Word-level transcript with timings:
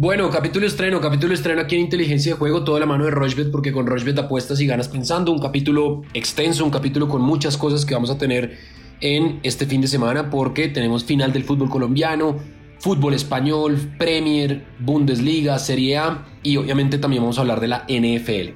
Bueno, 0.00 0.30
capítulo 0.30 0.64
estreno, 0.64 1.00
capítulo 1.00 1.34
estreno 1.34 1.60
aquí 1.60 1.74
en 1.74 1.80
Inteligencia 1.80 2.32
de 2.32 2.38
Juego, 2.38 2.62
toda 2.62 2.78
la 2.78 2.86
mano 2.86 3.06
de 3.06 3.10
Rochbet, 3.10 3.50
porque 3.50 3.72
con 3.72 3.84
Rochbet 3.84 4.16
apuestas 4.16 4.60
y 4.60 4.66
ganas 4.68 4.86
pensando. 4.86 5.32
Un 5.32 5.40
capítulo 5.40 6.02
extenso, 6.14 6.64
un 6.64 6.70
capítulo 6.70 7.08
con 7.08 7.20
muchas 7.20 7.56
cosas 7.56 7.84
que 7.84 7.94
vamos 7.94 8.08
a 8.08 8.16
tener 8.16 8.58
en 9.00 9.40
este 9.42 9.66
fin 9.66 9.80
de 9.80 9.88
semana, 9.88 10.30
porque 10.30 10.68
tenemos 10.68 11.02
final 11.02 11.32
del 11.32 11.42
fútbol 11.42 11.68
colombiano, 11.68 12.36
fútbol 12.78 13.14
español, 13.14 13.76
Premier, 13.98 14.64
Bundesliga, 14.78 15.58
Serie 15.58 15.96
A 15.96 16.28
y 16.44 16.58
obviamente 16.58 16.98
también 16.98 17.24
vamos 17.24 17.38
a 17.38 17.40
hablar 17.40 17.58
de 17.58 17.66
la 17.66 17.84
NFL. 17.88 18.50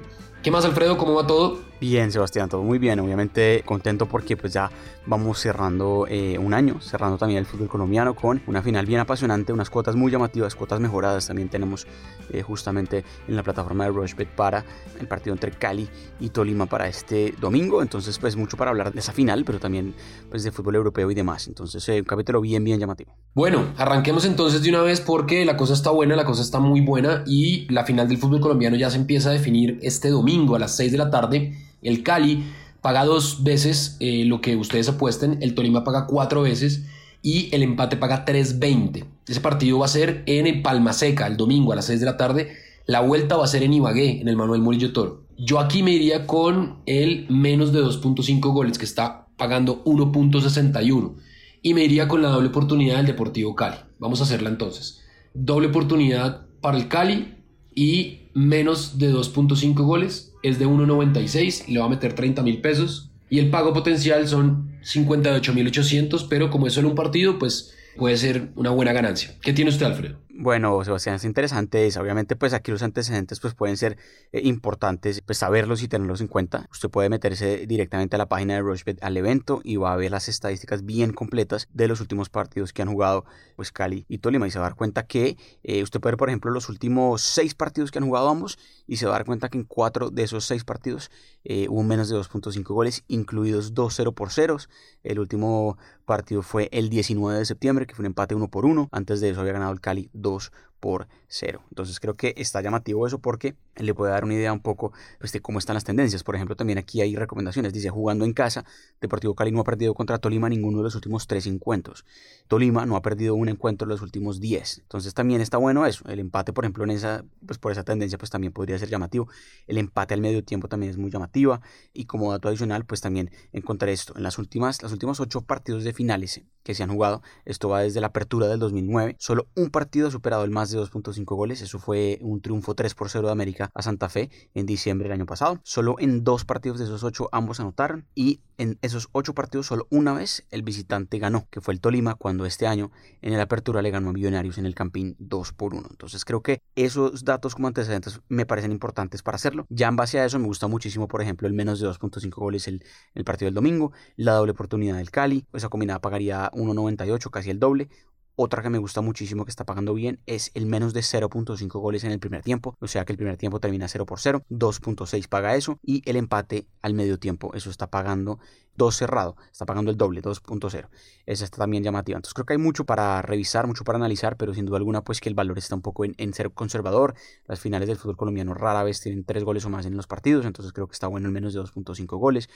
¿Qué 0.44 0.52
más, 0.52 0.64
Alfredo? 0.64 0.96
¿Cómo 0.96 1.14
va 1.14 1.26
todo? 1.26 1.71
Bien, 1.82 2.12
Sebastián, 2.12 2.48
todo 2.48 2.62
muy 2.62 2.78
bien. 2.78 3.00
Obviamente 3.00 3.64
contento 3.66 4.06
porque 4.06 4.36
pues 4.36 4.52
ya 4.52 4.70
vamos 5.04 5.40
cerrando 5.40 6.06
eh, 6.08 6.38
un 6.38 6.54
año, 6.54 6.80
cerrando 6.80 7.18
también 7.18 7.40
el 7.40 7.44
fútbol 7.44 7.66
colombiano 7.66 8.14
con 8.14 8.40
una 8.46 8.62
final 8.62 8.86
bien 8.86 9.00
apasionante, 9.00 9.52
unas 9.52 9.68
cuotas 9.68 9.96
muy 9.96 10.12
llamativas, 10.12 10.54
cuotas 10.54 10.78
mejoradas. 10.78 11.26
También 11.26 11.48
tenemos 11.48 11.88
eh, 12.30 12.40
justamente 12.42 13.04
en 13.26 13.34
la 13.34 13.42
plataforma 13.42 13.82
de 13.82 13.90
Rushbet 13.90 14.28
para 14.28 14.64
el 15.00 15.08
partido 15.08 15.34
entre 15.34 15.50
Cali 15.50 15.88
y 16.20 16.28
Tolima 16.28 16.66
para 16.66 16.86
este 16.86 17.34
domingo. 17.40 17.82
Entonces, 17.82 18.16
pues 18.16 18.36
mucho 18.36 18.56
para 18.56 18.70
hablar 18.70 18.92
de 18.92 19.00
esa 19.00 19.12
final, 19.12 19.44
pero 19.44 19.58
también 19.58 19.92
pues 20.30 20.44
de 20.44 20.52
fútbol 20.52 20.76
europeo 20.76 21.10
y 21.10 21.16
demás. 21.16 21.48
Entonces, 21.48 21.88
eh, 21.88 21.98
un 21.98 22.04
capítulo 22.04 22.40
bien, 22.40 22.62
bien 22.62 22.78
llamativo. 22.78 23.16
Bueno, 23.34 23.72
arranquemos 23.76 24.24
entonces 24.24 24.62
de 24.62 24.68
una 24.68 24.82
vez 24.82 25.00
porque 25.00 25.44
la 25.44 25.56
cosa 25.56 25.74
está 25.74 25.90
buena, 25.90 26.14
la 26.14 26.24
cosa 26.24 26.42
está 26.42 26.60
muy 26.60 26.80
buena 26.80 27.24
y 27.26 27.66
la 27.72 27.84
final 27.84 28.06
del 28.06 28.18
fútbol 28.18 28.38
colombiano 28.38 28.76
ya 28.76 28.88
se 28.88 28.98
empieza 28.98 29.30
a 29.30 29.32
definir 29.32 29.80
este 29.82 30.10
domingo 30.10 30.54
a 30.54 30.60
las 30.60 30.76
6 30.76 30.92
de 30.92 30.98
la 30.98 31.10
tarde 31.10 31.71
el 31.82 32.02
Cali 32.02 32.44
paga 32.80 33.04
dos 33.04 33.44
veces 33.44 33.96
eh, 34.00 34.24
lo 34.24 34.40
que 34.40 34.56
ustedes 34.56 34.88
apuesten, 34.88 35.38
el 35.40 35.54
Tolima 35.54 35.84
paga 35.84 36.06
cuatro 36.06 36.42
veces 36.42 36.84
y 37.22 37.48
el 37.54 37.62
empate 37.62 37.96
paga 37.96 38.24
3.20. 38.24 39.04
Ese 39.28 39.40
partido 39.40 39.78
va 39.78 39.86
a 39.86 39.88
ser 39.88 40.24
en 40.26 40.62
Palma 40.62 40.92
Seca 40.92 41.26
el 41.28 41.36
domingo 41.36 41.72
a 41.72 41.76
las 41.76 41.86
6 41.86 42.00
de 42.00 42.06
la 42.06 42.16
tarde. 42.16 42.52
La 42.86 43.00
vuelta 43.00 43.36
va 43.36 43.44
a 43.44 43.48
ser 43.48 43.62
en 43.62 43.72
Ibagué, 43.72 44.20
en 44.20 44.28
el 44.28 44.36
Manuel 44.36 44.60
Murillo 44.60 44.92
Toro. 44.92 45.22
Yo 45.38 45.60
aquí 45.60 45.82
me 45.82 45.92
iría 45.92 46.26
con 46.26 46.82
el 46.86 47.26
menos 47.30 47.72
de 47.72 47.80
2.5 47.80 48.40
goles 48.52 48.76
que 48.76 48.84
está 48.84 49.28
pagando 49.36 49.84
1.61 49.84 51.14
y 51.62 51.74
me 51.74 51.84
iría 51.84 52.08
con 52.08 52.22
la 52.22 52.28
doble 52.28 52.48
oportunidad 52.48 52.96
del 52.96 53.06
Deportivo 53.06 53.54
Cali. 53.54 53.76
Vamos 53.98 54.20
a 54.20 54.24
hacerla 54.24 54.50
entonces. 54.50 55.00
Doble 55.32 55.68
oportunidad 55.68 56.46
para 56.60 56.76
el 56.76 56.88
Cali 56.88 57.41
y 57.74 58.20
menos 58.34 58.98
de 58.98 59.12
2.5 59.12 59.74
goles 59.84 60.32
es 60.42 60.58
de 60.58 60.66
1.96 60.66 61.64
y 61.68 61.72
le 61.72 61.80
va 61.80 61.86
a 61.86 61.90
meter 61.90 62.14
30 62.14 62.42
mil 62.42 62.60
pesos. 62.60 63.10
Y 63.30 63.38
el 63.38 63.50
pago 63.50 63.72
potencial 63.72 64.28
son 64.28 64.78
58.800, 64.82 66.26
pero 66.28 66.50
como 66.50 66.66
es 66.66 66.74
solo 66.74 66.88
un 66.88 66.94
partido, 66.94 67.38
pues 67.38 67.74
puede 67.96 68.16
ser 68.16 68.50
una 68.56 68.70
buena 68.70 68.92
ganancia. 68.92 69.34
¿Qué 69.40 69.52
tiene 69.52 69.70
usted, 69.70 69.86
Alfredo? 69.86 70.18
Bueno, 70.34 70.82
Sebastián, 70.82 71.16
es 71.16 71.24
interesante. 71.24 71.86
obviamente, 72.00 72.36
pues 72.36 72.54
aquí 72.54 72.70
los 72.70 72.82
antecedentes 72.82 73.38
pues, 73.38 73.52
pueden 73.54 73.76
ser 73.76 73.98
eh, 74.32 74.40
importantes, 74.44 75.20
pues 75.20 75.36
saberlos 75.36 75.82
y 75.82 75.88
tenerlos 75.88 76.22
en 76.22 76.26
cuenta. 76.26 76.66
Usted 76.70 76.88
puede 76.88 77.10
meterse 77.10 77.66
directamente 77.66 78.16
a 78.16 78.18
la 78.18 78.30
página 78.30 78.54
de 78.54 78.62
Rushbet 78.62 79.02
al 79.04 79.14
evento 79.18 79.60
y 79.62 79.76
va 79.76 79.92
a 79.92 79.96
ver 79.96 80.10
las 80.10 80.28
estadísticas 80.28 80.86
bien 80.86 81.12
completas 81.12 81.68
de 81.74 81.86
los 81.86 82.00
últimos 82.00 82.30
partidos 82.30 82.72
que 82.72 82.80
han 82.80 82.90
jugado 82.90 83.26
pues 83.56 83.72
Cali 83.72 84.06
y 84.08 84.18
Tolima 84.18 84.46
y 84.46 84.50
se 84.50 84.58
va 84.58 84.64
a 84.64 84.68
dar 84.70 84.76
cuenta 84.76 85.02
que 85.02 85.36
eh, 85.64 85.82
usted 85.82 86.00
puede 86.00 86.12
ver, 86.12 86.18
por 86.18 86.30
ejemplo, 86.30 86.50
los 86.50 86.70
últimos 86.70 87.20
seis 87.20 87.54
partidos 87.54 87.90
que 87.90 87.98
han 87.98 88.06
jugado 88.06 88.30
ambos 88.30 88.58
y 88.86 88.96
se 88.96 89.04
va 89.04 89.12
a 89.12 89.18
dar 89.18 89.26
cuenta 89.26 89.50
que 89.50 89.58
en 89.58 89.64
cuatro 89.64 90.08
de 90.08 90.22
esos 90.22 90.46
seis 90.46 90.64
partidos 90.64 91.10
eh, 91.44 91.66
hubo 91.68 91.82
menos 91.82 92.08
de 92.08 92.16
2.5 92.16 92.62
goles, 92.72 93.04
incluidos 93.06 93.74
2-0 93.74 94.14
por 94.14 94.30
ceros. 94.30 94.70
El 95.02 95.18
último 95.18 95.76
partido 96.04 96.42
fue 96.42 96.68
el 96.72 96.88
19 96.88 97.38
de 97.38 97.44
septiembre, 97.44 97.86
que 97.86 97.94
fue 97.94 98.02
un 98.02 98.06
empate 98.06 98.34
1 98.34 98.48
por 98.48 98.64
1. 98.64 98.88
Antes 98.92 99.20
de 99.20 99.30
eso 99.30 99.40
había 99.40 99.52
ganado 99.52 99.72
el 99.72 99.80
Cali 99.80 100.10
2 100.22 100.52
por 100.80 101.06
cero. 101.32 101.62
Entonces 101.70 101.98
creo 101.98 102.14
que 102.14 102.34
está 102.36 102.60
llamativo 102.60 103.06
eso 103.06 103.18
porque 103.18 103.56
le 103.76 103.94
puede 103.94 104.12
dar 104.12 104.24
una 104.24 104.34
idea 104.34 104.52
un 104.52 104.60
poco 104.60 104.92
pues, 105.18 105.32
de 105.32 105.40
cómo 105.40 105.58
están 105.58 105.74
las 105.74 105.84
tendencias. 105.84 106.22
Por 106.22 106.36
ejemplo, 106.36 106.56
también 106.56 106.78
aquí 106.78 107.00
hay 107.00 107.16
recomendaciones. 107.16 107.72
Dice, 107.72 107.88
jugando 107.88 108.26
en 108.26 108.34
casa, 108.34 108.64
Deportivo 109.00 109.34
Cali 109.34 109.50
no 109.50 109.60
ha 109.60 109.64
perdido 109.64 109.94
contra 109.94 110.18
Tolima 110.18 110.50
ninguno 110.50 110.78
de 110.78 110.84
los 110.84 110.94
últimos 110.94 111.26
tres 111.26 111.46
encuentros. 111.46 112.04
Tolima 112.48 112.84
no 112.84 112.96
ha 112.96 113.02
perdido 113.02 113.34
un 113.34 113.48
encuentro 113.48 113.86
en 113.86 113.88
los 113.88 114.02
últimos 114.02 114.40
diez. 114.40 114.80
Entonces 114.80 115.14
también 115.14 115.40
está 115.40 115.56
bueno 115.56 115.86
eso. 115.86 116.06
El 116.06 116.18
empate, 116.18 116.52
por 116.52 116.64
ejemplo, 116.64 116.84
en 116.84 116.90
esa, 116.90 117.24
pues 117.46 117.58
por 117.58 117.72
esa 117.72 117.82
tendencia, 117.82 118.18
pues 118.18 118.30
también 118.30 118.52
podría 118.52 118.78
ser 118.78 118.90
llamativo. 118.90 119.28
El 119.66 119.78
empate 119.78 120.12
al 120.12 120.20
medio 120.20 120.44
tiempo 120.44 120.68
también 120.68 120.90
es 120.90 120.98
muy 120.98 121.10
llamativa. 121.10 121.62
Y 121.94 122.04
como 122.04 122.30
dato 122.30 122.48
adicional, 122.48 122.84
pues 122.84 123.00
también 123.00 123.30
encontré 123.52 123.92
esto. 123.92 124.12
En 124.16 124.22
las 124.22 124.38
últimas, 124.38 124.82
las 124.82 124.92
últimas 124.92 125.18
ocho 125.18 125.40
partidos 125.40 125.82
de 125.82 125.94
finales 125.94 126.42
que 126.62 126.74
se 126.74 126.82
han 126.82 126.90
jugado, 126.90 127.22
esto 127.44 127.68
va 127.68 127.80
desde 127.80 128.00
la 128.00 128.08
apertura 128.08 128.46
del 128.46 128.60
2009, 128.60 129.16
solo 129.18 129.48
un 129.56 129.70
partido 129.70 130.08
ha 130.08 130.10
superado 130.10 130.44
el 130.44 130.50
más 130.50 130.70
de 130.70 130.78
2.5 130.78 131.21
goles, 131.24 131.62
eso 131.62 131.78
fue 131.78 132.18
un 132.22 132.40
triunfo 132.40 132.74
3 132.74 132.94
por 132.94 133.08
0 133.08 133.26
de 133.26 133.32
América 133.32 133.70
a 133.74 133.82
Santa 133.82 134.08
Fe 134.08 134.30
en 134.54 134.66
diciembre 134.66 135.08
del 135.08 135.18
año 135.18 135.26
pasado. 135.26 135.60
Solo 135.64 135.96
en 135.98 136.24
dos 136.24 136.44
partidos 136.44 136.78
de 136.78 136.84
esos 136.84 137.04
ocho 137.04 137.28
ambos 137.32 137.60
anotaron 137.60 138.06
y 138.14 138.40
en 138.58 138.78
esos 138.82 139.08
ocho 139.12 139.34
partidos 139.34 139.66
solo 139.66 139.86
una 139.90 140.12
vez 140.12 140.44
el 140.50 140.62
visitante 140.62 141.18
ganó, 141.18 141.48
que 141.50 141.60
fue 141.60 141.74
el 141.74 141.80
Tolima, 141.80 142.14
cuando 142.14 142.46
este 142.46 142.66
año 142.66 142.92
en 143.20 143.32
el 143.32 143.40
Apertura 143.40 143.82
le 143.82 143.90
ganó 143.90 144.10
a 144.10 144.12
Millonarios 144.12 144.58
en 144.58 144.66
el 144.66 144.74
Campín 144.74 145.16
2 145.18 145.52
por 145.52 145.74
1. 145.74 145.88
Entonces 145.90 146.24
creo 146.24 146.42
que 146.42 146.62
esos 146.76 147.24
datos 147.24 147.54
como 147.54 147.68
antecedentes 147.68 148.20
me 148.28 148.46
parecen 148.46 148.72
importantes 148.72 149.22
para 149.22 149.36
hacerlo. 149.36 149.66
Ya 149.68 149.88
en 149.88 149.96
base 149.96 150.20
a 150.20 150.24
eso 150.24 150.38
me 150.38 150.46
gusta 150.46 150.68
muchísimo, 150.68 151.08
por 151.08 151.22
ejemplo, 151.22 151.48
el 151.48 151.54
menos 151.54 151.80
de 151.80 151.88
2.5 151.88 152.30
goles 152.34 152.68
el, 152.68 152.84
el 153.14 153.24
partido 153.24 153.46
del 153.46 153.54
domingo, 153.54 153.92
la 154.16 154.32
doble 154.34 154.52
oportunidad 154.52 154.96
del 154.96 155.10
Cali, 155.10 155.46
esa 155.52 155.68
combinada 155.68 156.00
pagaría 156.00 156.50
1.98, 156.52 157.30
casi 157.30 157.50
el 157.50 157.58
doble, 157.58 157.88
otra 158.34 158.62
que 158.62 158.70
me 158.70 158.78
gusta 158.78 159.02
muchísimo 159.02 159.44
que 159.44 159.50
está 159.50 159.64
pagando 159.64 159.92
bien 159.92 160.18
es 160.24 160.50
el 160.54 160.64
menos 160.64 160.94
de 160.94 161.00
0.5 161.00 161.68
goles 161.80 162.02
en 162.04 162.12
el 162.12 162.18
primer 162.18 162.42
tiempo. 162.42 162.76
O 162.80 162.86
sea 162.86 163.04
que 163.04 163.12
el 163.12 163.18
primer 163.18 163.36
tiempo 163.36 163.60
termina 163.60 163.88
0 163.88 164.06
por 164.06 164.20
0. 164.20 164.44
2.6 164.48 165.28
paga 165.28 165.54
eso. 165.54 165.78
Y 165.82 166.02
el 166.08 166.16
empate 166.16 166.66
al 166.80 166.94
medio 166.94 167.18
tiempo. 167.18 167.52
Eso 167.54 167.68
está 167.68 167.88
pagando 167.90 168.38
2 168.76 168.96
cerrado. 168.96 169.36
Está 169.50 169.66
pagando 169.66 169.90
el 169.90 169.98
doble, 169.98 170.22
2.0. 170.22 170.88
Esa 171.26 171.44
está 171.44 171.58
también 171.58 171.84
llamativa. 171.84 172.16
Entonces 172.16 172.32
creo 172.32 172.46
que 172.46 172.54
hay 172.54 172.58
mucho 172.58 172.86
para 172.86 173.20
revisar, 173.20 173.66
mucho 173.66 173.84
para 173.84 173.96
analizar. 173.96 174.38
Pero 174.38 174.54
sin 174.54 174.64
duda 174.64 174.78
alguna 174.78 175.04
pues 175.04 175.20
que 175.20 175.28
el 175.28 175.34
valor 175.34 175.58
está 175.58 175.74
un 175.74 175.82
poco 175.82 176.06
en, 176.06 176.34
ser 176.34 176.50
conservador. 176.52 177.14
Las 177.46 177.60
finales 177.60 177.86
del 177.86 177.98
fútbol 177.98 178.16
colombiano 178.16 178.54
rara 178.54 178.82
vez 178.82 179.00
tienen 179.00 179.24
3 179.24 179.44
goles 179.44 179.66
o 179.66 179.68
más 179.68 179.84
en 179.84 179.94
los 179.94 180.06
partidos. 180.06 180.46
Entonces 180.46 180.72
creo 180.72 180.88
que 180.88 180.94
está 180.94 181.06
bueno 181.06 181.26
el 181.26 181.32
menos 181.32 181.52
de 181.52 181.60
2.5 181.60 182.18
goles. 182.18 182.48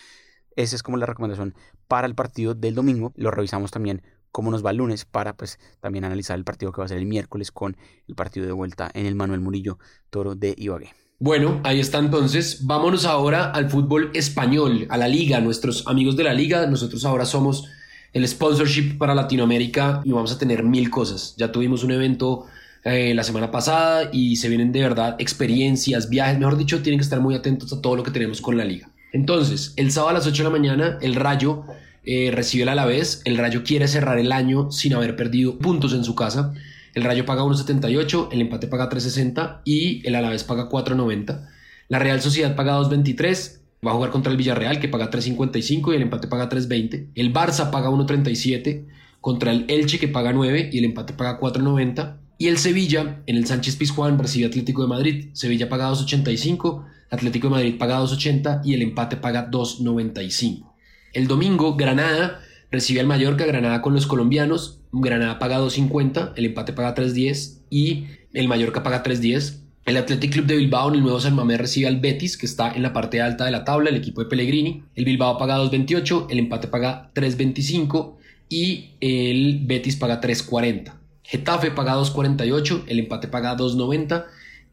Esa 0.57 0.75
es 0.75 0.83
como 0.83 0.97
la 0.97 1.05
recomendación 1.05 1.55
para 1.87 2.07
el 2.07 2.15
partido 2.15 2.55
del 2.55 2.75
domingo. 2.75 3.13
Lo 3.15 3.31
revisamos 3.31 3.71
también 3.71 4.03
cómo 4.33 4.51
nos 4.51 4.65
va 4.65 4.71
el 4.71 4.79
lunes 4.79 5.05
para 5.05 5.37
pues 5.37 5.59
también 5.81 6.05
analizar 6.05 6.37
el 6.37 6.45
partido 6.45 6.73
que 6.73 6.81
va 6.81 6.85
a 6.85 6.89
ser 6.89 6.99
el 6.99 7.07
miércoles 7.07 7.51
con 7.51 7.77
el 8.07 8.15
partido 8.15 8.47
de 8.47 8.53
vuelta 8.53 8.91
en 8.95 9.07
el 9.07 9.15
Manuel 9.15 9.41
Murillo 9.41 9.79
Toro 10.11 10.35
de 10.35 10.55
Ibagué. 10.57 10.93
Bueno, 11.19 11.61
ahí 11.65 11.81
está 11.81 11.99
entonces. 11.99 12.67
Vámonos 12.67 13.07
ahora 13.07 13.51
al 13.51 13.71
fútbol 13.71 14.11
español, 14.13 14.87
a 14.91 14.99
la 14.99 15.09
liga, 15.09 15.41
nuestros 15.41 15.87
amigos 15.87 16.17
de 16.17 16.25
la 16.25 16.35
liga. 16.35 16.67
Nosotros 16.67 17.05
ahora 17.07 17.25
somos 17.25 17.65
el 18.13 18.27
sponsorship 18.29 18.99
para 18.99 19.15
Latinoamérica 19.15 20.03
y 20.05 20.13
vamos 20.13 20.33
a 20.33 20.39
tener 20.39 20.63
mil 20.63 20.91
cosas. 20.91 21.35
Ya 21.39 21.51
tuvimos 21.51 21.85
un 21.85 21.93
evento 21.93 22.47
eh, 22.85 23.15
la 23.15 23.25
semana 23.25 23.51
pasada 23.51 24.11
y 24.13 24.37
se 24.37 24.49
vienen 24.49 24.73
de 24.73 24.81
verdad 24.81 25.17
experiencias, 25.19 26.09
viajes, 26.09 26.39
mejor 26.39 26.57
dicho, 26.57 26.83
tienen 26.83 27.01
que 27.01 27.05
estar 27.05 27.21
muy 27.21 27.35
atentos 27.35 27.73
a 27.73 27.81
todo 27.81 27.97
lo 27.97 28.03
que 28.03 28.11
tenemos 28.11 28.41
con 28.41 28.57
la 28.57 28.65
liga. 28.65 28.91
Entonces, 29.13 29.73
el 29.77 29.91
sábado 29.91 30.11
a 30.11 30.13
las 30.15 30.27
8 30.27 30.43
de 30.43 30.45
la 30.45 30.57
mañana, 30.57 30.99
el 31.01 31.15
Rayo 31.15 31.65
eh, 32.07 32.31
recibe 32.33 32.63
el 32.63 32.71
Alavés. 32.71 33.21
El 33.25 33.37
Rayo 33.37 33.65
quiere 33.65 33.89
cerrar 33.89 34.19
el 34.19 34.33
año 34.33 34.71
sin 34.71 34.95
haber 34.95 35.17
perdido 35.17 35.59
puntos 35.59 35.93
en 35.93 36.05
su 36.05 36.15
casa. 36.15 36.55
El 36.95 37.05
Rayo 37.05 37.27
paga 37.27 37.43
1.78, 37.43 38.29
el 38.33 38.41
empate 38.41 38.69
paga 38.69 38.89
3.60 38.89 39.61
y 39.67 40.07
el 40.09 40.15
Alavés 40.15 40.45
paga 40.45 40.71
4.90. 40.71 41.47
La 41.89 41.99
Real 41.99 42.23
Sociedad 42.23 42.57
paga 42.57 42.79
2.23, 42.79 43.59
va 43.87 43.91
a 43.91 43.95
jugar 43.95 44.11
contra 44.11 44.33
el 44.33 44.39
Villarreal 44.39 44.81
que 44.81 44.89
paga 44.89 45.11
3.55 45.11 45.93
y 45.93 45.97
el 45.97 46.03
empate 46.03 46.27
paga 46.27 46.49
3.20. 46.49 47.09
El 47.15 47.35
Barça 47.35 47.71
paga 47.71 47.91
1.37 47.91 48.87
contra 49.21 49.51
el 49.51 49.67
Elche 49.69 49.99
que 49.99 50.09
paga 50.09 50.33
9 50.33 50.71
y 50.73 50.79
el 50.79 50.85
empate 50.87 51.13
paga 51.13 51.39
4.90. 51.39 52.17
Y 52.39 52.49
el 52.49 52.59
Sevilla 52.59 53.23
en 53.27 53.37
el 53.37 53.47
Sánchez 53.47 53.77
Pizjuán 53.77 54.19
recibe 54.19 54.47
Atlético 54.47 54.83
de 54.83 54.89
Madrid. 54.89 55.29
Sevilla 55.33 55.69
paga 55.69 55.91
2.85, 55.91 56.85
Atlético 57.11 57.49
de 57.49 57.51
Madrid 57.51 57.79
paga 57.79 58.01
2.80 58.01 58.63
y 58.65 58.75
el 58.75 58.83
empate 58.83 59.17
paga 59.17 59.51
2.95. 59.51 60.76
El 61.17 61.29
domingo, 61.29 61.77
Granada 61.77 62.43
recibe 62.71 63.01
al 63.01 63.07
Mallorca, 63.07 63.47
Granada 63.47 63.81
con 63.81 63.95
los 63.95 64.07
colombianos. 64.07 64.81
Granada 64.93 65.39
paga 65.39 65.59
2.50, 65.59 66.35
el 66.37 66.45
empate 66.45 66.75
paga 66.75 66.95
3.10 66.95 67.61
y 67.71 68.05
el 68.35 68.49
Mallorca 68.49 68.83
paga 68.83 69.03
3.10. 69.03 69.61
El 69.87 69.97
Athletic 69.97 70.35
Club 70.35 70.45
de 70.45 70.57
Bilbao 70.57 70.91
en 70.91 70.97
el 70.97 71.01
nuevo 71.01 71.19
San 71.19 71.35
Mamés 71.35 71.57
recibe 71.57 71.87
al 71.87 72.01
Betis, 72.01 72.37
que 72.37 72.45
está 72.45 72.71
en 72.71 72.83
la 72.83 72.93
parte 72.93 73.23
alta 73.23 73.47
de 73.47 73.51
la 73.51 73.65
tabla, 73.65 73.89
el 73.89 73.97
equipo 73.97 74.23
de 74.23 74.29
Pellegrini. 74.29 74.83
El 74.95 75.07
Bilbao 75.07 75.39
paga 75.39 75.57
2.28, 75.57 76.27
el 76.29 76.39
empate 76.39 76.69
paga 76.69 77.11
3.25 77.15 78.17
y 78.51 78.91
el 79.01 79.61
Betis 79.65 79.97
paga 79.97 80.21
3.40. 80.21 80.93
Getafe 81.23 81.71
paga 81.71 81.97
2.48, 81.97 82.83
el 82.89 82.99
empate 82.99 83.29
paga 83.29 83.57
2.90 83.57 84.27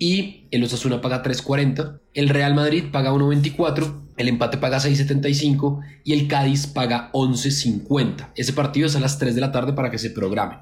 y 0.04 0.48
el 0.52 0.62
Osasuna 0.66 1.00
paga 1.00 1.24
3.40, 1.24 2.02
el 2.14 2.28
Real 2.28 2.54
Madrid 2.56 2.84
paga 2.92 3.14
1.24, 3.14 4.02
el 4.18 4.28
empate 4.28 4.58
paga 4.58 4.80
6.75 4.80 5.80
y 6.04 6.12
el 6.12 6.28
Cádiz 6.28 6.68
paga 6.68 7.10
11.50. 7.14 8.32
Ese 8.36 8.52
partido 8.52 8.86
es 8.86 8.98
a 8.98 9.00
las 9.00 9.18
3 9.18 9.34
de 9.34 9.40
la 9.40 9.54
tarde 9.54 9.72
para 9.72 9.90
que 9.92 9.98
se 9.98 10.10
programe. 10.10 10.58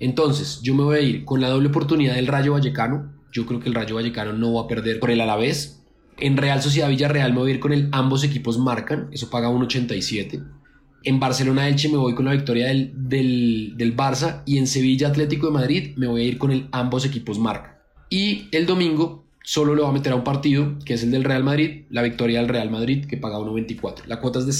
Entonces, 0.00 0.60
yo 0.62 0.74
me 0.74 0.82
voy 0.82 0.96
a 0.96 1.00
ir 1.00 1.24
con 1.26 1.42
la 1.42 1.50
doble 1.50 1.68
oportunidad 1.68 2.14
del 2.14 2.26
Rayo 2.26 2.54
Vallecano. 2.54 3.12
Yo 3.32 3.44
creo 3.44 3.60
que 3.60 3.68
el 3.68 3.74
Rayo 3.74 3.96
Vallecano 3.96 4.32
no 4.32 4.54
va 4.54 4.62
a 4.62 4.66
perder 4.66 4.98
por 4.98 5.10
el 5.10 5.20
Alavés. 5.20 5.82
En 6.16 6.38
Real 6.38 6.62
Sociedad 6.62 6.88
Villarreal 6.88 7.34
me 7.34 7.40
voy 7.40 7.50
a 7.50 7.54
ir 7.56 7.60
con 7.60 7.74
el 7.74 7.90
ambos 7.92 8.24
equipos 8.24 8.56
marcan, 8.58 9.10
eso 9.12 9.28
paga 9.28 9.50
1.87. 9.50 10.42
En 11.04 11.20
Barcelona 11.20 11.68
Elche 11.68 11.90
me 11.90 11.98
voy 11.98 12.14
con 12.14 12.24
la 12.24 12.32
victoria 12.32 12.68
del, 12.68 12.94
del, 12.96 13.74
del, 13.76 13.94
Barça 13.94 14.42
y 14.46 14.56
en 14.56 14.66
Sevilla 14.66 15.08
Atlético 15.08 15.48
de 15.48 15.52
Madrid 15.52 15.92
me 15.96 16.06
voy 16.06 16.22
a 16.22 16.24
ir 16.24 16.38
con 16.38 16.50
el 16.50 16.68
ambos 16.72 17.04
equipos 17.04 17.38
marcan. 17.38 17.75
Y 18.08 18.48
el 18.52 18.66
domingo 18.66 19.24
solo 19.42 19.74
le 19.74 19.82
voy 19.82 19.90
a 19.90 19.94
meter 19.94 20.12
a 20.12 20.16
un 20.16 20.24
partido, 20.24 20.78
que 20.84 20.94
es 20.94 21.02
el 21.02 21.10
del 21.10 21.24
Real 21.24 21.44
Madrid, 21.44 21.84
la 21.90 22.02
victoria 22.02 22.40
del 22.40 22.48
Real 22.48 22.70
Madrid, 22.70 23.06
que 23.06 23.16
paga 23.16 23.38
1.24. 23.38 24.06
La 24.06 24.20
cuota 24.20 24.40
es 24.40 24.46
de 24.46 24.52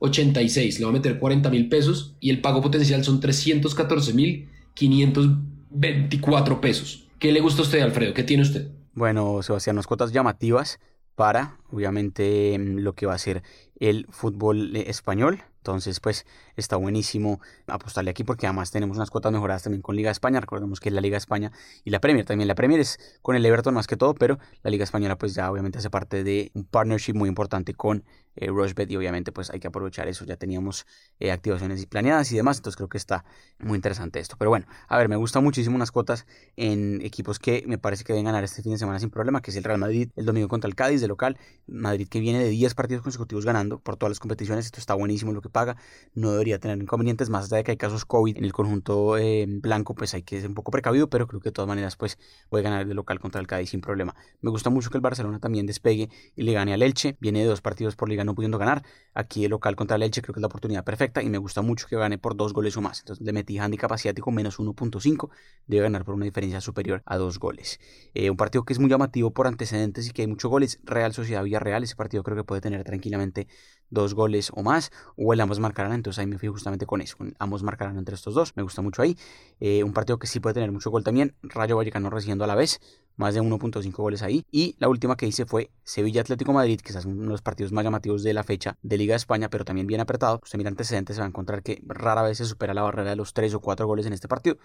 7.86, 0.00 0.78
le 0.78 0.84
voy 0.84 0.94
a 0.94 0.98
meter 0.98 1.18
40 1.18 1.50
mil 1.50 1.68
pesos 1.68 2.14
y 2.20 2.30
el 2.30 2.40
pago 2.40 2.62
potencial 2.62 3.04
son 3.04 3.20
314 3.20 4.12
mil 4.14 4.48
524 4.74 6.60
pesos. 6.60 7.06
¿Qué 7.18 7.32
le 7.32 7.40
gusta 7.40 7.62
a 7.62 7.64
usted, 7.64 7.80
Alfredo? 7.80 8.14
¿Qué 8.14 8.22
tiene 8.22 8.44
usted? 8.44 8.70
Bueno, 8.94 9.42
Sebastián, 9.42 9.76
unas 9.76 9.86
cuotas 9.86 10.12
llamativas 10.12 10.80
para, 11.14 11.58
obviamente, 11.70 12.56
lo 12.58 12.94
que 12.94 13.06
va 13.06 13.14
a 13.14 13.18
ser 13.18 13.42
el 13.80 14.06
fútbol 14.08 14.76
español. 14.76 15.42
Entonces, 15.58 16.00
pues 16.00 16.26
está 16.60 16.76
buenísimo 16.76 17.40
apostarle 17.66 18.10
aquí 18.10 18.24
porque 18.24 18.46
además 18.46 18.70
tenemos 18.70 18.96
unas 18.96 19.10
cuotas 19.10 19.32
mejoradas 19.32 19.62
también 19.62 19.82
con 19.82 19.96
Liga 19.96 20.10
España. 20.10 20.40
Recordemos 20.40 20.80
que 20.80 20.88
es 20.88 20.94
la 20.94 21.00
Liga 21.00 21.16
España 21.16 21.52
y 21.84 21.90
la 21.90 22.00
Premier 22.00 22.24
también. 22.24 22.48
La 22.48 22.54
Premier 22.54 22.80
es 22.80 22.98
con 23.22 23.36
el 23.36 23.44
Everton 23.44 23.74
más 23.74 23.86
que 23.86 23.96
todo, 23.96 24.14
pero 24.14 24.38
la 24.62 24.70
Liga 24.70 24.84
Española 24.84 25.16
pues 25.16 25.34
ya 25.34 25.50
obviamente 25.50 25.78
hace 25.78 25.90
parte 25.90 26.24
de 26.24 26.50
un 26.54 26.64
partnership 26.64 27.14
muy 27.14 27.28
importante 27.28 27.74
con 27.74 28.04
eh, 28.40 28.50
y 28.88 28.96
obviamente 28.96 29.32
pues 29.32 29.50
hay 29.50 29.58
que 29.58 29.68
aprovechar 29.68 30.08
eso. 30.08 30.24
Ya 30.24 30.36
teníamos 30.36 30.86
eh, 31.18 31.32
activaciones 31.32 31.84
planeadas 31.86 32.30
y 32.32 32.36
demás, 32.36 32.58
entonces 32.58 32.76
creo 32.76 32.88
que 32.88 32.98
está 32.98 33.24
muy 33.58 33.76
interesante 33.76 34.20
esto. 34.20 34.36
Pero 34.38 34.50
bueno, 34.50 34.66
a 34.88 34.96
ver, 34.96 35.08
me 35.08 35.16
gusta 35.16 35.40
muchísimo 35.40 35.76
unas 35.76 35.90
cuotas 35.90 36.26
en 36.56 37.00
equipos 37.02 37.38
que 37.38 37.64
me 37.66 37.78
parece 37.78 38.04
que 38.04 38.12
deben 38.12 38.26
ganar 38.26 38.44
este 38.44 38.62
fin 38.62 38.72
de 38.72 38.78
semana 38.78 39.00
sin 39.00 39.10
problema, 39.10 39.42
que 39.42 39.50
es 39.50 39.56
el 39.56 39.64
Real 39.64 39.78
Madrid 39.78 40.10
el 40.16 40.24
domingo 40.24 40.48
contra 40.48 40.68
el 40.68 40.74
Cádiz 40.74 41.00
de 41.00 41.08
local. 41.08 41.36
Madrid 41.66 42.08
que 42.08 42.20
viene 42.20 42.38
de 42.38 42.50
10 42.50 42.74
partidos 42.74 43.02
consecutivos 43.02 43.44
ganando 43.44 43.80
por 43.80 43.96
todas 43.96 44.12
las 44.12 44.20
competiciones. 44.20 44.66
Esto 44.66 44.78
está 44.80 44.94
buenísimo 44.94 45.32
lo 45.32 45.40
que 45.40 45.48
paga. 45.48 45.76
No 46.14 46.30
debería 46.30 46.47
tener 46.56 46.78
inconvenientes, 46.80 47.28
más 47.28 47.44
allá 47.44 47.58
de 47.58 47.64
que 47.64 47.72
hay 47.72 47.76
casos 47.76 48.06
COVID 48.06 48.38
en 48.38 48.44
el 48.44 48.52
conjunto 48.54 49.18
eh, 49.18 49.44
blanco, 49.46 49.94
pues 49.94 50.14
hay 50.14 50.22
que 50.22 50.40
ser 50.40 50.48
un 50.48 50.54
poco 50.54 50.70
precavido, 50.70 51.10
pero 51.10 51.26
creo 51.26 51.40
que 51.40 51.50
de 51.50 51.52
todas 51.52 51.68
maneras 51.68 51.96
pues 51.96 52.18
puede 52.48 52.64
ganar 52.64 52.86
de 52.86 52.94
local 52.94 53.20
contra 53.20 53.40
el 53.40 53.46
Cádiz 53.46 53.70
sin 53.70 53.82
problema. 53.82 54.14
Me 54.40 54.50
gusta 54.50 54.70
mucho 54.70 54.88
que 54.88 54.96
el 54.96 55.02
Barcelona 55.02 55.38
también 55.38 55.66
despegue 55.66 56.08
y 56.34 56.42
le 56.42 56.52
gane 56.54 56.72
al 56.72 56.82
Elche. 56.82 57.16
Viene 57.20 57.40
de 57.40 57.44
dos 57.44 57.60
partidos 57.60 57.96
por 57.96 58.08
liga 58.08 58.24
no 58.24 58.34
pudiendo 58.34 58.56
ganar. 58.56 58.82
Aquí 59.12 59.44
el 59.44 59.50
local 59.50 59.76
contra 59.76 59.96
el 59.96 60.02
Elche 60.02 60.22
creo 60.22 60.32
que 60.32 60.40
es 60.40 60.42
la 60.42 60.46
oportunidad 60.46 60.84
perfecta 60.84 61.22
y 61.22 61.28
me 61.28 61.38
gusta 61.38 61.60
mucho 61.60 61.86
que 61.86 61.96
gane 61.96 62.16
por 62.16 62.36
dos 62.36 62.52
goles 62.54 62.76
o 62.76 62.80
más. 62.80 63.00
Entonces 63.00 63.24
le 63.26 63.32
metí 63.32 63.58
handicap 63.58 63.92
asiático 63.92 64.30
menos 64.30 64.58
1.5. 64.58 65.28
Debe 65.66 65.82
ganar 65.82 66.04
por 66.04 66.14
una 66.14 66.24
diferencia 66.24 66.60
superior 66.60 67.02
a 67.04 67.18
dos 67.18 67.38
goles. 67.38 67.80
Eh, 68.14 68.30
un 68.30 68.36
partido 68.36 68.64
que 68.64 68.72
es 68.72 68.78
muy 68.78 68.88
llamativo 68.88 69.32
por 69.32 69.46
antecedentes 69.46 70.08
y 70.08 70.12
que 70.12 70.22
hay 70.22 70.28
muchos 70.28 70.50
goles. 70.50 70.80
Real 70.84 71.12
Sociedad 71.12 71.42
Villarreal. 71.42 71.82
Ese 71.82 71.96
partido 71.96 72.22
creo 72.22 72.36
que 72.36 72.44
puede 72.44 72.60
tener 72.60 72.84
tranquilamente 72.84 73.48
dos 73.90 74.14
goles 74.14 74.50
o 74.54 74.62
más, 74.62 74.90
o 75.16 75.32
el 75.32 75.40
ambos 75.40 75.60
marcarán, 75.60 75.92
entonces 75.92 76.18
ahí 76.18 76.26
me 76.26 76.38
fui 76.38 76.48
justamente 76.48 76.86
con 76.86 77.00
eso, 77.00 77.16
ambos 77.38 77.62
marcarán 77.62 77.98
entre 77.98 78.14
estos 78.14 78.34
dos, 78.34 78.56
me 78.56 78.62
gusta 78.62 78.82
mucho 78.82 79.02
ahí. 79.02 79.16
Eh, 79.60 79.84
un 79.84 79.92
partido 79.92 80.18
que 80.18 80.26
sí 80.26 80.40
puede 80.40 80.54
tener 80.54 80.72
mucho 80.72 80.90
gol 80.90 81.04
también, 81.04 81.34
Rayo 81.42 81.76
Vallecano 81.76 82.10
recibiendo 82.10 82.44
a 82.44 82.46
la 82.46 82.54
vez, 82.54 82.80
más 83.18 83.34
de 83.34 83.42
1.5 83.42 84.02
goles 84.02 84.22
ahí. 84.22 84.46
Y 84.50 84.76
la 84.78 84.88
última 84.88 85.16
que 85.16 85.26
hice 85.26 85.44
fue 85.44 85.70
Sevilla 85.82 86.22
Atlético 86.22 86.52
Madrid, 86.52 86.80
que 86.80 86.96
es 86.96 87.04
uno 87.04 87.22
de 87.24 87.28
los 87.28 87.42
partidos 87.42 87.72
más 87.72 87.84
llamativos 87.84 88.22
de 88.22 88.32
la 88.32 88.44
fecha 88.44 88.78
de 88.82 88.96
Liga 88.96 89.12
de 89.12 89.16
España, 89.16 89.50
pero 89.50 89.64
también 89.64 89.86
bien 89.86 90.00
apretado. 90.00 90.40
Usted 90.42 90.56
mira 90.56 90.70
antecedentes, 90.70 91.16
se 91.16 91.20
va 91.20 91.26
a 91.26 91.28
encontrar 91.28 91.62
que 91.62 91.82
rara 91.84 92.22
vez 92.22 92.38
se 92.38 92.44
supera 92.44 92.72
la 92.74 92.82
barrera 92.82 93.10
de 93.10 93.16
los 93.16 93.34
3 93.34 93.54
o 93.54 93.60
4 93.60 93.86
goles 93.86 94.06
en 94.06 94.12
este 94.12 94.28
partido. 94.28 94.56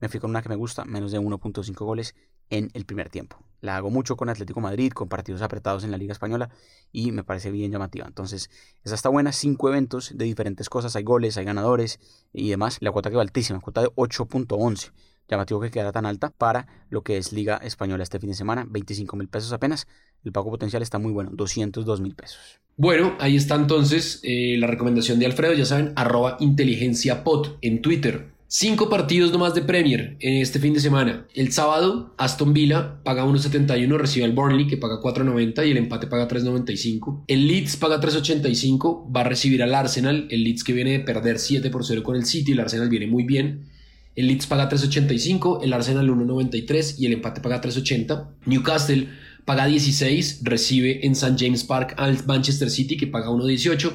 Me 0.00 0.08
fui 0.08 0.18
con 0.18 0.30
una 0.30 0.42
que 0.42 0.48
me 0.48 0.56
gusta, 0.56 0.84
menos 0.84 1.12
de 1.12 1.20
1.5 1.20 1.74
goles 1.84 2.14
en 2.48 2.70
el 2.74 2.84
primer 2.84 3.10
tiempo. 3.10 3.38
La 3.60 3.76
hago 3.76 3.90
mucho 3.90 4.16
con 4.16 4.28
Atlético 4.28 4.60
Madrid, 4.60 4.92
con 4.92 5.08
partidos 5.08 5.42
apretados 5.42 5.84
en 5.84 5.90
la 5.90 5.98
Liga 5.98 6.12
Española 6.12 6.50
y 6.90 7.12
me 7.12 7.22
parece 7.22 7.50
bien 7.50 7.70
llamativa. 7.70 8.06
Entonces, 8.06 8.50
esa 8.82 8.94
está 8.94 9.08
buena. 9.10 9.32
Cinco 9.32 9.68
eventos 9.68 10.16
de 10.16 10.24
diferentes 10.24 10.68
cosas. 10.68 10.96
Hay 10.96 11.02
goles, 11.02 11.36
hay 11.36 11.44
ganadores 11.44 12.00
y 12.32 12.48
demás. 12.48 12.78
La 12.80 12.90
cuota 12.90 13.10
quedó 13.10 13.20
altísima, 13.20 13.60
cuota 13.60 13.82
de 13.82 13.88
8.11. 13.88 14.90
Llamativo 15.28 15.60
que 15.60 15.70
quedara 15.70 15.92
tan 15.92 16.06
alta 16.06 16.30
para 16.30 16.66
lo 16.88 17.02
que 17.02 17.16
es 17.16 17.32
Liga 17.32 17.58
Española 17.58 18.02
este 18.02 18.18
fin 18.18 18.30
de 18.30 18.34
semana. 18.34 18.66
25 18.68 19.16
mil 19.16 19.28
pesos 19.28 19.52
apenas. 19.52 19.86
El 20.24 20.32
pago 20.32 20.50
potencial 20.50 20.82
está 20.82 20.98
muy 20.98 21.12
bueno, 21.12 21.30
202 21.34 22.00
mil 22.00 22.14
pesos. 22.14 22.60
Bueno, 22.76 23.14
ahí 23.20 23.36
está 23.36 23.54
entonces 23.54 24.20
eh, 24.22 24.56
la 24.58 24.66
recomendación 24.66 25.18
de 25.18 25.26
Alfredo. 25.26 25.52
Ya 25.52 25.66
saben, 25.66 25.92
arroba 25.94 26.38
inteligenciapod 26.40 27.58
en 27.60 27.82
Twitter. 27.82 28.39
Cinco 28.52 28.90
partidos 28.90 29.30
nomás 29.30 29.54
de 29.54 29.62
Premier 29.62 30.16
en 30.18 30.38
este 30.38 30.58
fin 30.58 30.74
de 30.74 30.80
semana. 30.80 31.24
El 31.34 31.52
sábado, 31.52 32.16
Aston 32.18 32.52
Villa 32.52 33.00
paga 33.04 33.24
1.71, 33.24 33.96
recibe 33.96 34.24
al 34.24 34.32
Burnley 34.32 34.66
que 34.66 34.76
paga 34.76 35.00
4.90 35.00 35.68
y 35.68 35.70
el 35.70 35.76
empate 35.76 36.08
paga 36.08 36.26
3.95. 36.26 37.26
El 37.28 37.46
Leeds 37.46 37.76
paga 37.76 38.00
3.85, 38.00 39.14
va 39.14 39.20
a 39.20 39.24
recibir 39.24 39.62
al 39.62 39.72
Arsenal. 39.72 40.26
El 40.32 40.42
Leeds 40.42 40.64
que 40.64 40.72
viene 40.72 40.90
de 40.90 40.98
perder 40.98 41.38
7 41.38 41.70
por 41.70 41.86
0 41.86 42.02
con 42.02 42.16
el 42.16 42.26
City, 42.26 42.50
el 42.50 42.58
Arsenal 42.58 42.88
viene 42.88 43.06
muy 43.06 43.22
bien. 43.22 43.68
El 44.16 44.26
Leeds 44.26 44.48
paga 44.48 44.68
3.85, 44.68 45.60
el 45.62 45.72
Arsenal 45.72 46.10
1.93 46.10 46.96
y 46.98 47.06
el 47.06 47.12
empate 47.12 47.40
paga 47.40 47.60
3.80. 47.60 48.30
Newcastle 48.46 49.10
paga 49.44 49.66
16, 49.66 50.40
recibe 50.42 51.06
en 51.06 51.12
St. 51.12 51.36
James 51.38 51.62
Park 51.62 51.94
al 51.98 52.18
Manchester 52.26 52.68
City 52.68 52.96
que 52.96 53.06
paga 53.06 53.28
1.18 53.28 53.92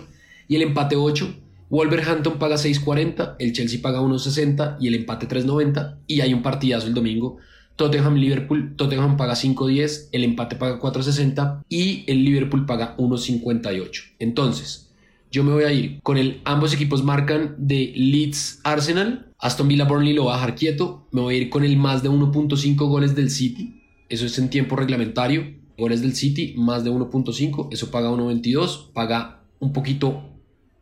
y 0.47 0.55
el 0.55 0.61
empate 0.61 0.95
8. 0.95 1.41
Wolverhampton 1.69 2.37
paga 2.37 2.55
6.40, 2.55 3.35
el 3.39 3.53
Chelsea 3.53 3.79
paga 3.81 4.01
1.60 4.01 4.77
y 4.79 4.87
el 4.87 4.95
empate 4.95 5.27
3.90 5.27 5.97
y 6.07 6.21
hay 6.21 6.33
un 6.33 6.43
partidazo 6.43 6.87
el 6.87 6.93
domingo. 6.93 7.37
Tottenham 7.75 8.15
Liverpool, 8.15 8.75
Tottenham 8.75 9.17
paga 9.17 9.33
5.10, 9.33 10.09
el 10.11 10.23
empate 10.23 10.55
paga 10.55 10.79
4.60 10.79 11.63
y 11.67 12.03
el 12.07 12.23
Liverpool 12.23 12.65
paga 12.65 12.95
1.58. 12.97 14.03
Entonces, 14.19 14.91
yo 15.31 15.43
me 15.43 15.51
voy 15.51 15.63
a 15.63 15.71
ir 15.73 15.99
con 16.01 16.17
el 16.17 16.39
ambos 16.45 16.73
equipos 16.73 17.03
marcan 17.03 17.55
de 17.57 17.91
Leeds 17.95 18.61
Arsenal, 18.63 19.27
Aston 19.39 19.67
Villa 19.67 19.83
Burnley 19.83 20.13
lo 20.13 20.25
va 20.25 20.35
a 20.35 20.37
dejar 20.37 20.55
quieto, 20.55 21.07
me 21.11 21.21
voy 21.21 21.35
a 21.35 21.37
ir 21.37 21.49
con 21.49 21.65
el 21.65 21.75
más 21.75 22.03
de 22.03 22.09
1.5 22.09 22.75
goles 22.87 23.15
del 23.15 23.29
City, 23.29 23.83
eso 24.07 24.25
es 24.25 24.37
en 24.37 24.49
tiempo 24.49 24.77
reglamentario, 24.77 25.55
goles 25.77 26.01
del 26.01 26.15
City 26.15 26.53
más 26.55 26.85
de 26.85 26.91
1.5, 26.91 27.67
eso 27.71 27.91
paga 27.91 28.11
1.22, 28.11 28.93
paga 28.93 29.41
un 29.59 29.73
poquito 29.73 30.34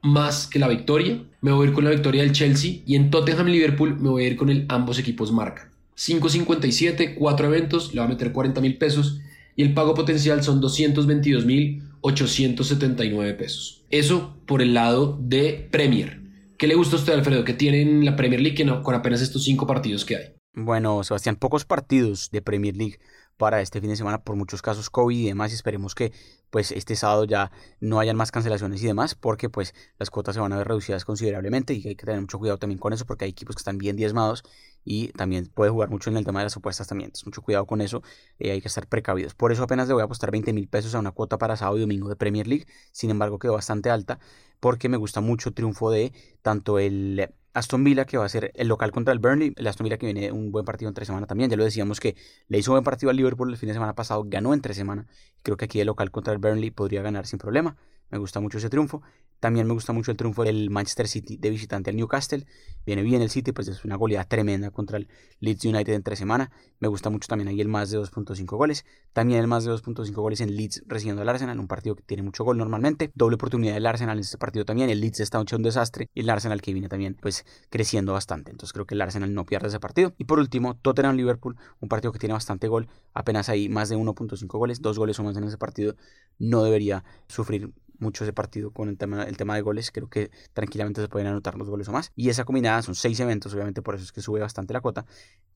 más 0.03 0.45
que 0.47 0.59
la 0.59 0.67
victoria. 0.67 1.23
Me 1.41 1.51
voy 1.51 1.65
a 1.65 1.69
ir 1.69 1.73
con 1.73 1.85
la 1.85 1.89
victoria 1.89 2.21
del 2.21 2.33
Chelsea 2.33 2.81
y 2.85 2.95
en 2.95 3.09
Tottenham 3.09 3.47
Liverpool 3.47 3.99
me 3.99 4.09
voy 4.09 4.25
a 4.25 4.27
ir 4.27 4.35
con 4.35 4.49
el 4.49 4.65
ambos 4.69 4.99
equipos 4.99 5.31
marca. 5.31 5.71
5.57, 5.97 7.15
4 7.15 7.47
eventos, 7.47 7.93
le 7.93 7.99
va 8.01 8.05
a 8.05 8.09
meter 8.09 8.31
40 8.31 8.61
mil 8.61 8.77
pesos 8.77 9.21
y 9.55 9.63
el 9.63 9.73
pago 9.73 9.93
potencial 9.93 10.43
son 10.43 10.61
222 10.61 11.45
mil 11.45 11.83
879 12.01 13.33
pesos. 13.33 13.85
Eso 13.89 14.37
por 14.45 14.61
el 14.61 14.73
lado 14.73 15.17
de 15.21 15.67
Premier. 15.71 16.21
¿Qué 16.57 16.67
le 16.67 16.75
gusta 16.75 16.97
a 16.97 16.99
usted, 16.99 17.13
Alfredo, 17.13 17.43
que 17.43 17.53
tiene 17.53 17.81
en 17.81 18.05
la 18.05 18.15
Premier 18.15 18.41
League 18.41 18.65
con 18.83 18.95
apenas 18.95 19.21
estos 19.21 19.43
5 19.45 19.65
partidos 19.65 20.05
que 20.05 20.15
hay? 20.17 20.33
Bueno, 20.55 21.03
Sebastián, 21.03 21.35
pocos 21.35 21.65
partidos 21.65 22.29
de 22.31 22.41
Premier 22.41 22.75
League 22.75 22.99
para 23.37 23.61
este 23.61 23.81
fin 23.81 23.89
de 23.89 23.95
semana 23.95 24.23
por 24.23 24.35
muchos 24.35 24.61
casos 24.61 24.89
COVID 24.89 25.17
y 25.17 25.27
demás 25.27 25.51
y 25.51 25.55
esperemos 25.55 25.95
que 25.95 26.11
pues 26.49 26.71
este 26.71 26.95
sábado 26.95 27.25
ya 27.25 27.51
no 27.79 27.99
hayan 27.99 28.15
más 28.15 28.31
cancelaciones 28.31 28.83
y 28.83 28.87
demás 28.87 29.15
porque 29.15 29.49
pues 29.49 29.73
las 29.97 30.09
cuotas 30.09 30.35
se 30.35 30.41
van 30.41 30.53
a 30.53 30.57
ver 30.57 30.67
reducidas 30.67 31.03
considerablemente 31.03 31.73
y 31.73 31.87
hay 31.87 31.95
que 31.95 32.05
tener 32.05 32.21
mucho 32.21 32.37
cuidado 32.37 32.59
también 32.59 32.79
con 32.79 32.93
eso 32.93 33.05
porque 33.05 33.25
hay 33.25 33.31
equipos 33.31 33.55
que 33.55 33.61
están 33.61 33.77
bien 33.77 33.95
diezmados 33.95 34.43
y 34.85 35.07
también 35.09 35.47
puede 35.47 35.71
jugar 35.71 35.89
mucho 35.89 36.09
en 36.09 36.17
el 36.17 36.25
tema 36.25 36.39
de 36.39 36.45
las 36.45 36.57
apuestas 36.57 36.87
también. 36.87 37.07
Entonces, 37.07 37.25
mucho 37.25 37.41
cuidado 37.41 37.65
con 37.65 37.81
eso, 37.81 38.03
eh, 38.39 38.51
hay 38.51 38.61
que 38.61 38.67
estar 38.67 38.87
precavidos. 38.87 39.33
Por 39.33 39.51
eso 39.51 39.63
apenas 39.63 39.87
le 39.87 39.93
voy 39.93 40.01
a 40.01 40.05
apostar 40.05 40.31
20 40.31 40.53
mil 40.53 40.67
pesos 40.67 40.93
a 40.95 40.99
una 40.99 41.11
cuota 41.11 41.37
para 41.37 41.55
sábado 41.55 41.77
y 41.77 41.81
domingo 41.81 42.09
de 42.09 42.15
Premier 42.15 42.47
League. 42.47 42.65
Sin 42.91 43.09
embargo, 43.09 43.39
quedó 43.39 43.53
bastante 43.53 43.89
alta 43.89 44.19
porque 44.59 44.89
me 44.89 44.97
gusta 44.97 45.21
mucho 45.21 45.49
el 45.49 45.55
triunfo 45.55 45.91
de 45.91 46.13
tanto 46.41 46.79
el 46.79 47.33
Aston 47.53 47.83
Villa, 47.83 48.05
que 48.05 48.17
va 48.17 48.25
a 48.25 48.29
ser 48.29 48.51
el 48.55 48.67
local 48.67 48.91
contra 48.91 49.13
el 49.13 49.19
Burnley. 49.19 49.53
El 49.55 49.67
Aston 49.67 49.85
Villa 49.85 49.97
que 49.97 50.05
viene 50.05 50.31
un 50.31 50.51
buen 50.51 50.65
partido 50.65 50.89
entre 50.89 51.05
semana 51.05 51.27
también. 51.27 51.49
Ya 51.49 51.57
lo 51.57 51.63
decíamos 51.63 51.99
que 51.99 52.15
le 52.47 52.57
hizo 52.57 52.71
un 52.71 52.75
buen 52.75 52.83
partido 52.83 53.09
al 53.09 53.17
Liverpool 53.17 53.49
el 53.49 53.57
fin 53.57 53.67
de 53.67 53.73
semana 53.73 53.95
pasado, 53.95 54.23
ganó 54.27 54.53
entre 54.53 54.73
semana. 54.73 55.07
Creo 55.43 55.57
que 55.57 55.65
aquí 55.65 55.79
el 55.79 55.87
local 55.87 56.11
contra 56.11 56.33
el 56.33 56.39
Burnley 56.39 56.71
podría 56.71 57.01
ganar 57.01 57.27
sin 57.27 57.39
problema. 57.39 57.77
Me 58.13 58.19
gusta 58.19 58.39
mucho 58.39 58.59
ese 58.59 58.69
triunfo. 58.69 59.01
También 59.39 59.65
me 59.65 59.73
gusta 59.73 59.91
mucho 59.91 60.11
el 60.11 60.17
triunfo 60.17 60.43
del 60.43 60.69
Manchester 60.69 61.07
City 61.07 61.35
de 61.35 61.49
visitante 61.49 61.89
al 61.89 61.95
Newcastle. 61.95 62.45
Viene 62.85 63.01
bien 63.01 63.23
el 63.23 63.31
City, 63.31 63.51
pues 63.53 63.67
es 63.67 63.83
una 63.83 63.95
goleada 63.95 64.23
tremenda 64.25 64.69
contra 64.69 64.97
el 64.97 65.07
Leeds 65.39 65.65
United 65.65 65.93
entre 65.93 66.15
semana. 66.15 66.51
Me 66.79 66.87
gusta 66.87 67.09
mucho 67.09 67.27
también 67.27 67.47
ahí 67.47 67.59
el 67.59 67.69
más 67.69 67.89
de 67.89 67.97
2.5 67.97 68.55
goles. 68.55 68.85
También 69.13 69.39
el 69.39 69.47
más 69.47 69.65
de 69.65 69.71
2.5 69.71 70.13
goles 70.13 70.41
en 70.41 70.55
Leeds 70.55 70.83
recibiendo 70.85 71.23
al 71.23 71.29
Arsenal, 71.29 71.59
un 71.59 71.67
partido 71.67 71.95
que 71.95 72.03
tiene 72.03 72.21
mucho 72.21 72.43
gol 72.43 72.59
normalmente. 72.59 73.11
Doble 73.15 73.33
oportunidad 73.33 73.73
del 73.73 73.87
Arsenal 73.87 74.19
en 74.19 74.21
este 74.21 74.37
partido 74.37 74.63
también. 74.63 74.91
El 74.91 75.01
Leeds 75.01 75.21
está 75.21 75.41
hecho 75.41 75.55
un 75.55 75.63
desastre 75.63 76.07
y 76.13 76.19
el 76.19 76.29
Arsenal 76.29 76.61
que 76.61 76.71
viene 76.71 76.87
también 76.87 77.17
pues 77.19 77.45
creciendo 77.71 78.13
bastante. 78.13 78.51
Entonces 78.51 78.73
creo 78.73 78.85
que 78.85 78.93
el 78.93 79.01
Arsenal 79.01 79.33
no 79.33 79.43
pierde 79.43 79.69
ese 79.69 79.79
partido. 79.79 80.13
Y 80.19 80.25
por 80.25 80.37
último, 80.37 80.75
Tottenham 80.75 81.15
Liverpool, 81.15 81.57
un 81.79 81.89
partido 81.89 82.11
que 82.11 82.19
tiene 82.19 82.33
bastante 82.33 82.67
gol. 82.67 82.89
Apenas 83.15 83.49
ahí 83.49 83.69
más 83.69 83.89
de 83.89 83.97
1.5 83.97 84.47
goles, 84.59 84.83
dos 84.83 84.99
goles 84.99 85.17
o 85.19 85.23
más 85.23 85.35
en 85.35 85.45
ese 85.45 85.57
partido. 85.57 85.95
No 86.37 86.63
debería 86.63 87.03
sufrir 87.27 87.73
mucho 88.03 88.23
ese 88.23 88.33
partido 88.33 88.71
con 88.71 88.89
el 88.89 88.97
tema, 88.97 89.23
el 89.23 89.37
tema 89.37 89.55
de 89.55 89.61
goles. 89.61 89.91
Creo 89.91 90.09
que 90.09 90.29
tranquilamente 90.53 91.01
se 91.01 91.07
pueden 91.07 91.27
anotar 91.27 91.57
los 91.57 91.69
goles 91.69 91.87
o 91.87 91.91
más. 91.91 92.11
Y 92.15 92.29
esa 92.29 92.45
combinada 92.45 92.81
son 92.83 92.95
seis 92.95 93.19
eventos, 93.19 93.53
obviamente 93.53 93.81
por 93.81 93.95
eso 93.95 94.03
es 94.03 94.11
que 94.11 94.21
sube 94.21 94.39
bastante 94.39 94.73
la 94.73 94.81
cuota. 94.81 95.05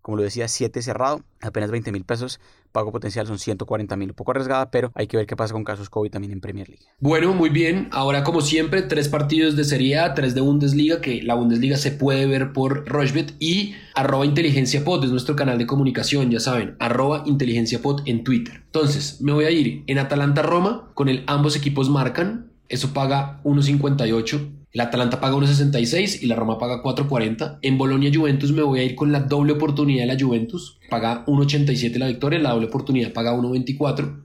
Como 0.02 0.18
lo 0.18 0.24
decía, 0.24 0.48
7 0.48 0.82
cerrado, 0.82 1.22
apenas 1.42 1.70
20 1.70 1.92
mil 1.92 2.06
pesos. 2.06 2.40
Pago 2.72 2.92
potencial 2.92 3.28
son 3.28 3.40
140 3.40 3.96
mil, 3.96 4.10
un 4.10 4.16
poco 4.16 4.32
arriesgada, 4.32 4.70
pero 4.72 4.92
hay 4.96 5.08
que 5.08 5.18
ver 5.18 5.26
qué 5.26 5.36
pasa 5.36 5.54
con 5.54 5.64
casos 5.64 5.90
COVID 5.90 6.12
también 6.12 6.34
en 6.34 6.42
Premier 6.42 6.68
League. 6.70 6.86
Bueno, 7.00 7.34
muy 7.34 7.50
bien. 7.50 7.90
Ahora, 7.92 8.24
como 8.24 8.42
siempre, 8.42 8.82
tres 8.82 9.10
partidos 9.10 9.56
de 9.56 9.64
Serie 9.64 10.00
A, 10.00 10.14
tres 10.14 10.36
de 10.36 10.42
Bundesliga, 10.42 11.02
que 11.02 11.22
la 11.22 11.36
Bundesliga 11.36 11.78
se 11.78 11.92
puede 11.92 12.26
ver 12.26 12.54
por 12.54 12.88
Rochbet 12.88 13.34
y 13.40 13.76
arroba 13.96 14.26
inteligencia 14.26 14.84
es 15.04 15.12
nuestro 15.12 15.36
canal 15.36 15.58
de 15.58 15.68
comunicación, 15.68 16.32
ya 16.32 16.40
saben, 16.40 16.76
arroba 16.80 17.24
inteligencia 17.26 17.80
en 18.06 18.24
Twitter. 18.24 18.62
Entonces, 18.66 19.22
me 19.22 19.34
voy 19.34 19.46
a 19.46 19.52
ir 19.52 19.84
en 19.88 20.00
Atalanta-Roma, 20.00 20.92
con 20.94 21.10
el 21.10 21.24
ambos 21.28 21.56
equipos 21.56 21.90
marcan, 21.90 22.52
eso 22.70 22.94
paga 22.94 23.42
1.58. 23.44 24.52
El 24.74 24.82
Atalanta 24.82 25.20
paga 25.20 25.36
1.66 25.36 26.22
y 26.22 26.28
la 26.28 26.36
Roma 26.36 26.60
paga 26.60 26.84
4.40. 26.84 27.60
En 27.62 27.78
Bolonia 27.78 28.12
Juventus 28.14 28.52
me 28.52 28.62
voy 28.62 28.80
a 28.80 28.84
ir 28.84 28.96
con 28.96 29.12
la 29.12 29.22
doble 29.22 29.54
oportunidad 29.54 30.06
de 30.06 30.14
la 30.14 30.20
Juventus. 30.20 30.78
Paga 30.90 31.26
1.87 31.26 31.98
la 31.98 32.08
victoria, 32.08 32.40
la 32.40 32.52
doble 32.52 32.68
oportunidad 32.68 33.14
paga 33.14 33.34
1.24. 33.34 34.24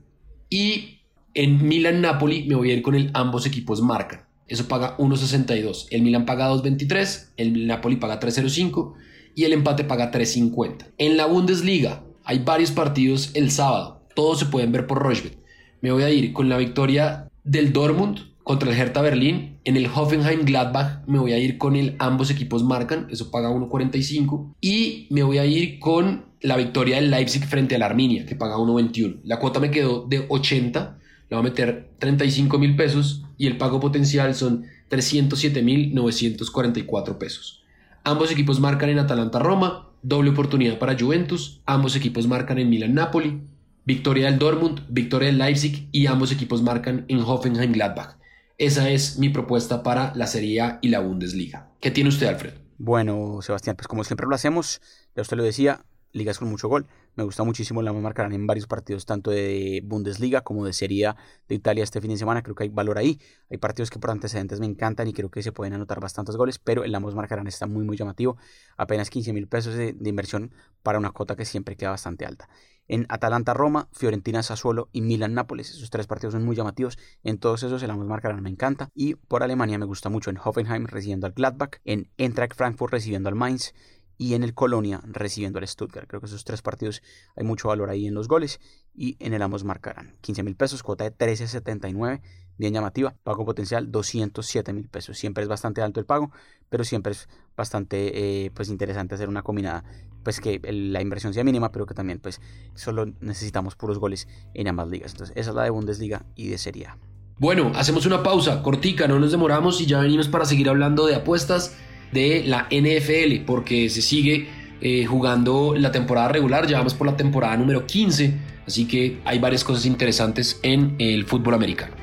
Y 0.49 0.99
en 1.33 1.67
Milan 1.67 2.01
Napoli 2.01 2.45
me 2.47 2.55
voy 2.55 2.71
a 2.71 2.73
ir 2.75 2.81
con 2.81 2.95
el 2.95 3.09
ambos 3.13 3.45
equipos 3.45 3.81
marcan. 3.81 4.25
Eso 4.47 4.67
paga 4.67 4.97
1.62. 4.97 5.87
El 5.89 6.01
Milan 6.01 6.25
paga 6.25 6.51
2.23, 6.51 7.29
el 7.37 7.65
Napoli 7.65 7.95
paga 7.95 8.19
3.05 8.19 8.93
y 9.35 9.45
el 9.45 9.53
empate 9.53 9.83
paga 9.83 10.11
3.50. 10.11 10.91
En 10.97 11.17
la 11.17 11.25
Bundesliga 11.25 12.03
hay 12.25 12.39
varios 12.39 12.71
partidos 12.71 13.31
el 13.33 13.49
sábado. 13.49 14.03
Todos 14.13 14.39
se 14.39 14.45
pueden 14.45 14.71
ver 14.71 14.85
por 14.85 14.99
Rochbet. 14.99 15.37
Me 15.81 15.91
voy 15.91 16.03
a 16.03 16.09
ir 16.09 16.33
con 16.33 16.49
la 16.49 16.57
victoria 16.57 17.27
del 17.43 17.73
Dortmund 17.73 18.32
contra 18.43 18.71
el 18.71 18.77
Hertha 18.77 19.01
Berlín. 19.01 19.59
En 19.63 19.77
el 19.77 19.87
Hoffenheim 19.87 20.45
Gladbach 20.45 21.05
me 21.07 21.19
voy 21.19 21.33
a 21.33 21.37
ir 21.37 21.57
con 21.57 21.75
el 21.75 21.95
ambos 21.99 22.29
equipos 22.29 22.63
marcan, 22.63 23.07
eso 23.09 23.31
paga 23.31 23.49
1.45. 23.49 24.55
Y 24.61 25.07
me 25.09 25.23
voy 25.23 25.37
a 25.37 25.45
ir 25.45 25.79
con 25.79 26.25
la 26.41 26.57
victoria 26.57 26.97
del 26.97 27.09
Leipzig 27.09 27.45
frente 27.45 27.75
al 27.75 27.83
Arminia, 27.83 28.25
que 28.25 28.35
paga 28.35 28.57
1.21. 28.57 29.21
La 29.23 29.39
cuota 29.39 29.59
me 29.59 29.71
quedó 29.71 30.05
de 30.07 30.25
80, 30.27 30.99
le 31.29 31.35
voy 31.35 31.39
a 31.39 31.49
meter 31.49 31.91
35 31.99 32.59
mil 32.59 32.75
pesos 32.75 33.23
y 33.37 33.47
el 33.47 33.57
pago 33.57 33.79
potencial 33.79 34.35
son 34.35 34.65
307 34.89 35.61
mil 35.61 35.95
944 35.95 37.17
pesos. 37.17 37.63
Ambos 38.03 38.31
equipos 38.31 38.59
marcan 38.59 38.89
en 38.89 38.99
Atalanta-Roma, 38.99 39.89
doble 40.01 40.31
oportunidad 40.31 40.77
para 40.77 40.99
Juventus, 40.99 41.61
ambos 41.65 41.95
equipos 41.95 42.27
marcan 42.27 42.59
en 42.59 42.69
Milan-Napoli, 42.69 43.41
victoria 43.85 44.25
del 44.25 44.39
Dortmund, 44.39 44.81
victoria 44.89 45.27
del 45.27 45.37
Leipzig 45.37 45.87
y 45.93 46.07
ambos 46.07 46.33
equipos 46.33 46.61
marcan 46.61 47.05
en 47.07 47.19
Hoffenheim-Gladbach. 47.19 48.17
Esa 48.57 48.89
es 48.89 49.17
mi 49.17 49.29
propuesta 49.29 49.81
para 49.81 50.13
la 50.15 50.27
Serie 50.27 50.61
A 50.61 50.79
y 50.81 50.89
la 50.89 50.99
Bundesliga. 50.99 51.71
¿Qué 51.79 51.91
tiene 51.91 52.09
usted, 52.09 52.27
Alfred? 52.27 52.53
Bueno, 52.77 53.41
Sebastián, 53.41 53.75
pues 53.75 53.87
como 53.87 54.03
siempre 54.03 54.27
lo 54.27 54.35
hacemos, 54.35 54.81
ya 55.15 55.21
usted 55.21 55.37
lo 55.37 55.43
decía, 55.43 55.85
ligas 56.11 56.37
con 56.37 56.49
mucho 56.49 56.67
gol. 56.67 56.87
Me 57.15 57.23
gusta 57.23 57.43
muchísimo, 57.43 57.81
la 57.81 57.93
marcarán 57.93 58.33
en 58.33 58.47
varios 58.47 58.67
partidos, 58.67 59.05
tanto 59.05 59.31
de 59.31 59.81
Bundesliga 59.83 60.41
como 60.41 60.65
de 60.65 60.73
Serie 60.73 61.07
A 61.07 61.15
de 61.47 61.55
Italia 61.55 61.83
este 61.83 62.01
fin 62.01 62.11
de 62.11 62.17
semana. 62.17 62.41
Creo 62.41 62.55
que 62.55 62.63
hay 62.63 62.69
valor 62.69 62.97
ahí. 62.97 63.19
Hay 63.49 63.57
partidos 63.57 63.89
que 63.89 63.99
por 63.99 64.11
antecedentes 64.11 64.59
me 64.59 64.65
encantan 64.65 65.07
y 65.07 65.13
creo 65.13 65.29
que 65.29 65.43
se 65.43 65.51
pueden 65.51 65.73
anotar 65.73 65.99
bastantes 65.99 66.35
goles, 66.35 66.59
pero 66.59 66.83
el 66.83 66.93
ambos 66.95 67.15
marcarán 67.15 67.47
está 67.47 67.67
muy, 67.67 67.83
muy 67.83 67.97
llamativo. 67.97 68.37
Apenas 68.77 69.09
15 69.09 69.33
mil 69.33 69.47
pesos 69.47 69.75
de, 69.75 69.93
de 69.93 70.09
inversión 70.09 70.51
para 70.81 70.97
una 70.97 71.11
cuota 71.11 71.35
que 71.35 71.45
siempre 71.45 71.75
queda 71.75 71.91
bastante 71.91 72.25
alta 72.25 72.49
en 72.87 73.05
Atalanta-Roma, 73.09 73.89
Fiorentina-Sassuolo 73.91 74.89
y 74.91 75.01
Milan-Nápoles. 75.01 75.71
Esos 75.71 75.89
tres 75.89 76.07
partidos 76.07 76.33
son 76.33 76.45
muy 76.45 76.55
llamativos. 76.55 76.97
En 77.23 77.37
todos 77.37 77.63
esos 77.63 77.81
el 77.83 77.91
ambos 77.91 78.07
marcarán 78.07 78.41
me 78.41 78.49
encanta. 78.49 78.89
Y 78.93 79.15
por 79.15 79.43
Alemania 79.43 79.77
me 79.77 79.85
gusta 79.85 80.09
mucho 80.09 80.29
en 80.29 80.37
Hoffenheim 80.43 80.85
recibiendo 80.85 81.27
al 81.27 81.33
Gladbach, 81.33 81.79
en 81.85 82.09
Eintracht 82.17 82.55
Frankfurt 82.55 82.93
recibiendo 82.93 83.29
al 83.29 83.35
Mainz 83.35 83.73
y 84.17 84.35
en 84.35 84.43
el 84.43 84.53
Colonia 84.53 85.01
recibiendo 85.05 85.59
al 85.59 85.67
Stuttgart. 85.67 86.07
Creo 86.07 86.21
que 86.21 86.27
esos 86.27 86.43
tres 86.43 86.61
partidos 86.61 87.01
hay 87.35 87.43
mucho 87.43 87.67
valor 87.67 87.89
ahí 87.89 88.07
en 88.07 88.13
los 88.13 88.27
goles 88.27 88.59
y 88.93 89.17
en 89.19 89.33
el 89.33 89.41
ambos 89.41 89.63
marcarán 89.63 90.15
15 90.21 90.43
mil 90.43 90.55
pesos, 90.55 90.83
cuota 90.83 91.03
de 91.03 91.15
13.79, 91.15 92.21
bien 92.57 92.73
llamativa, 92.73 93.15
pago 93.23 93.45
potencial 93.45 93.91
207 93.91 94.73
mil 94.73 94.87
pesos. 94.87 95.17
Siempre 95.17 95.43
es 95.43 95.49
bastante 95.49 95.81
alto 95.81 95.99
el 95.99 96.05
pago, 96.05 96.31
pero 96.69 96.83
siempre 96.83 97.11
es 97.11 97.27
bastante 97.55 98.45
eh, 98.45 98.51
pues 98.51 98.69
interesante 98.69 99.15
hacer 99.15 99.29
una 99.29 99.43
combinada 99.43 99.83
pues 100.23 100.39
que 100.39 100.59
la 100.63 101.01
inversión 101.01 101.33
sea 101.33 101.43
mínima, 101.43 101.71
pero 101.71 101.85
que 101.85 101.93
también 101.93 102.19
pues 102.19 102.39
solo 102.75 103.05
necesitamos 103.19 103.75
puros 103.75 103.99
goles 103.99 104.27
en 104.53 104.67
ambas 104.67 104.89
ligas. 104.89 105.11
Entonces 105.11 105.35
esa 105.35 105.49
es 105.49 105.55
la 105.55 105.63
de 105.63 105.69
Bundesliga 105.69 106.25
y 106.35 106.47
de 106.47 106.57
Serie 106.57 106.87
A. 106.87 106.97
Bueno, 107.39 107.71
hacemos 107.75 108.05
una 108.05 108.23
pausa 108.23 108.61
cortica, 108.61 109.07
no 109.07 109.19
nos 109.19 109.31
demoramos 109.31 109.81
y 109.81 109.85
ya 109.85 109.99
venimos 109.99 110.27
para 110.27 110.45
seguir 110.45 110.69
hablando 110.69 111.05
de 111.07 111.15
apuestas 111.15 111.75
de 112.11 112.43
la 112.45 112.67
NFL, 112.69 113.43
porque 113.45 113.89
se 113.89 114.01
sigue 114.01 114.47
eh, 114.81 115.05
jugando 115.05 115.73
la 115.75 115.91
temporada 115.91 116.29
regular, 116.29 116.67
ya 116.67 116.77
vamos 116.77 116.93
por 116.93 117.07
la 117.07 117.17
temporada 117.17 117.57
número 117.57 117.87
15, 117.87 118.33
así 118.67 118.87
que 118.87 119.19
hay 119.25 119.39
varias 119.39 119.63
cosas 119.63 119.85
interesantes 119.85 120.59
en 120.61 120.95
el 120.99 121.25
fútbol 121.25 121.55
americano. 121.55 122.02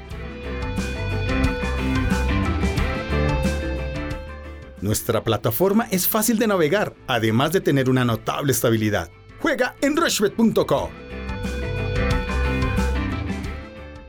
Nuestra 4.83 5.23
plataforma 5.23 5.87
es 5.91 6.09
fácil 6.09 6.39
de 6.39 6.47
navegar, 6.47 6.95
además 7.07 7.53
de 7.53 7.61
tener 7.61 7.91
una 7.91 8.05
notable 8.05 8.53
estabilidad. 8.53 9.11
Juega 9.41 9.77
en 9.83 9.97
rushbet.co. 9.97 10.91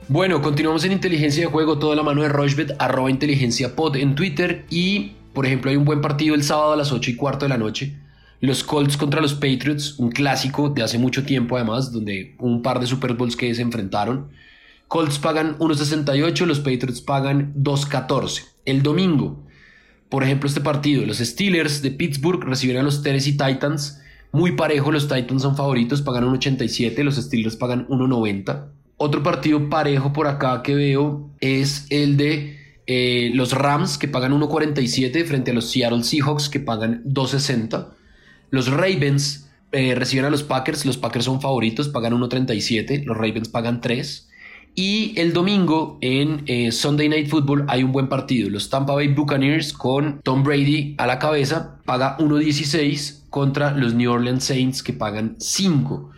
Bueno, 0.07 0.41
continuamos 0.41 0.83
en 0.83 0.91
inteligencia 0.91 1.45
de 1.45 1.51
juego, 1.51 1.79
toda 1.79 1.95
la 1.95 2.03
mano 2.03 2.21
de 2.21 2.29
Rushbet, 2.29 2.75
arroba 2.79 3.09
inteligencia 3.09 3.75
pod 3.75 3.95
en 3.95 4.13
Twitter 4.15 4.65
y, 4.69 5.13
por 5.33 5.45
ejemplo, 5.45 5.71
hay 5.71 5.77
un 5.77 5.85
buen 5.85 6.01
partido 6.01 6.35
el 6.35 6.43
sábado 6.43 6.73
a 6.73 6.75
las 6.75 6.91
8 6.91 7.11
y 7.11 7.15
cuarto 7.15 7.45
de 7.45 7.49
la 7.49 7.57
noche. 7.57 7.97
Los 8.41 8.63
Colts 8.63 8.97
contra 8.97 9.21
los 9.21 9.33
Patriots, 9.33 9.99
un 9.99 10.11
clásico 10.11 10.69
de 10.69 10.83
hace 10.83 10.97
mucho 10.97 11.23
tiempo 11.23 11.55
además, 11.55 11.93
donde 11.93 12.35
un 12.39 12.61
par 12.61 12.79
de 12.79 12.87
Super 12.87 13.13
Bowls 13.13 13.37
que 13.37 13.53
se 13.55 13.61
enfrentaron. 13.61 14.31
Colts 14.87 15.19
pagan 15.19 15.57
1.68, 15.59 16.45
los 16.45 16.59
Patriots 16.59 17.01
pagan 17.01 17.53
2.14. 17.55 18.43
El 18.65 18.83
domingo, 18.83 19.45
por 20.11 20.25
ejemplo, 20.25 20.49
este 20.49 20.59
partido, 20.59 21.05
los 21.05 21.19
Steelers 21.19 21.81
de 21.81 21.89
Pittsburgh 21.89 22.43
reciben 22.43 22.75
a 22.75 22.83
los 22.83 23.01
Tennessee 23.01 23.37
Titans. 23.37 24.01
Muy 24.33 24.51
parejo, 24.57 24.91
los 24.91 25.07
Titans 25.07 25.41
son 25.41 25.55
favoritos, 25.55 26.01
pagan 26.01 26.25
1.87, 26.25 27.01
los 27.01 27.15
Steelers 27.15 27.55
pagan 27.55 27.87
1.90. 27.87 28.65
Otro 28.97 29.23
partido 29.23 29.69
parejo 29.69 30.11
por 30.11 30.27
acá 30.27 30.63
que 30.63 30.75
veo 30.75 31.29
es 31.39 31.87
el 31.89 32.17
de 32.17 32.59
eh, 32.87 33.31
los 33.33 33.53
Rams 33.53 33.97
que 33.97 34.09
pagan 34.09 34.33
1.47 34.33 35.23
frente 35.23 35.51
a 35.51 35.53
los 35.53 35.71
Seattle 35.71 36.03
Seahawks 36.03 36.49
que 36.49 36.59
pagan 36.59 37.05
2.60. 37.05 37.87
Los 38.49 38.69
Ravens 38.69 39.49
eh, 39.71 39.95
reciben 39.95 40.25
a 40.25 40.29
los 40.29 40.43
Packers, 40.43 40.85
los 40.85 40.97
Packers 40.97 41.23
son 41.23 41.39
favoritos, 41.39 41.87
pagan 41.87 42.11
1.37, 42.11 43.05
los 43.05 43.15
Ravens 43.15 43.47
pagan 43.47 43.79
3. 43.79 44.27
Y 44.73 45.19
el 45.19 45.33
domingo 45.33 45.97
en 46.01 46.43
eh, 46.45 46.71
Sunday 46.71 47.09
Night 47.09 47.27
Football 47.27 47.65
hay 47.67 47.83
un 47.83 47.91
buen 47.91 48.07
partido. 48.07 48.49
Los 48.49 48.69
Tampa 48.69 48.93
Bay 48.93 49.09
Buccaneers 49.09 49.73
con 49.73 50.21
Tom 50.21 50.43
Brady 50.43 50.95
a 50.97 51.07
la 51.07 51.19
cabeza 51.19 51.79
paga 51.85 52.17
1.16 52.19 53.29
contra 53.29 53.71
los 53.71 53.93
New 53.93 54.11
Orleans 54.11 54.43
Saints 54.43 54.81
que 54.81 54.93
pagan 54.93 55.35
5. 55.39 56.11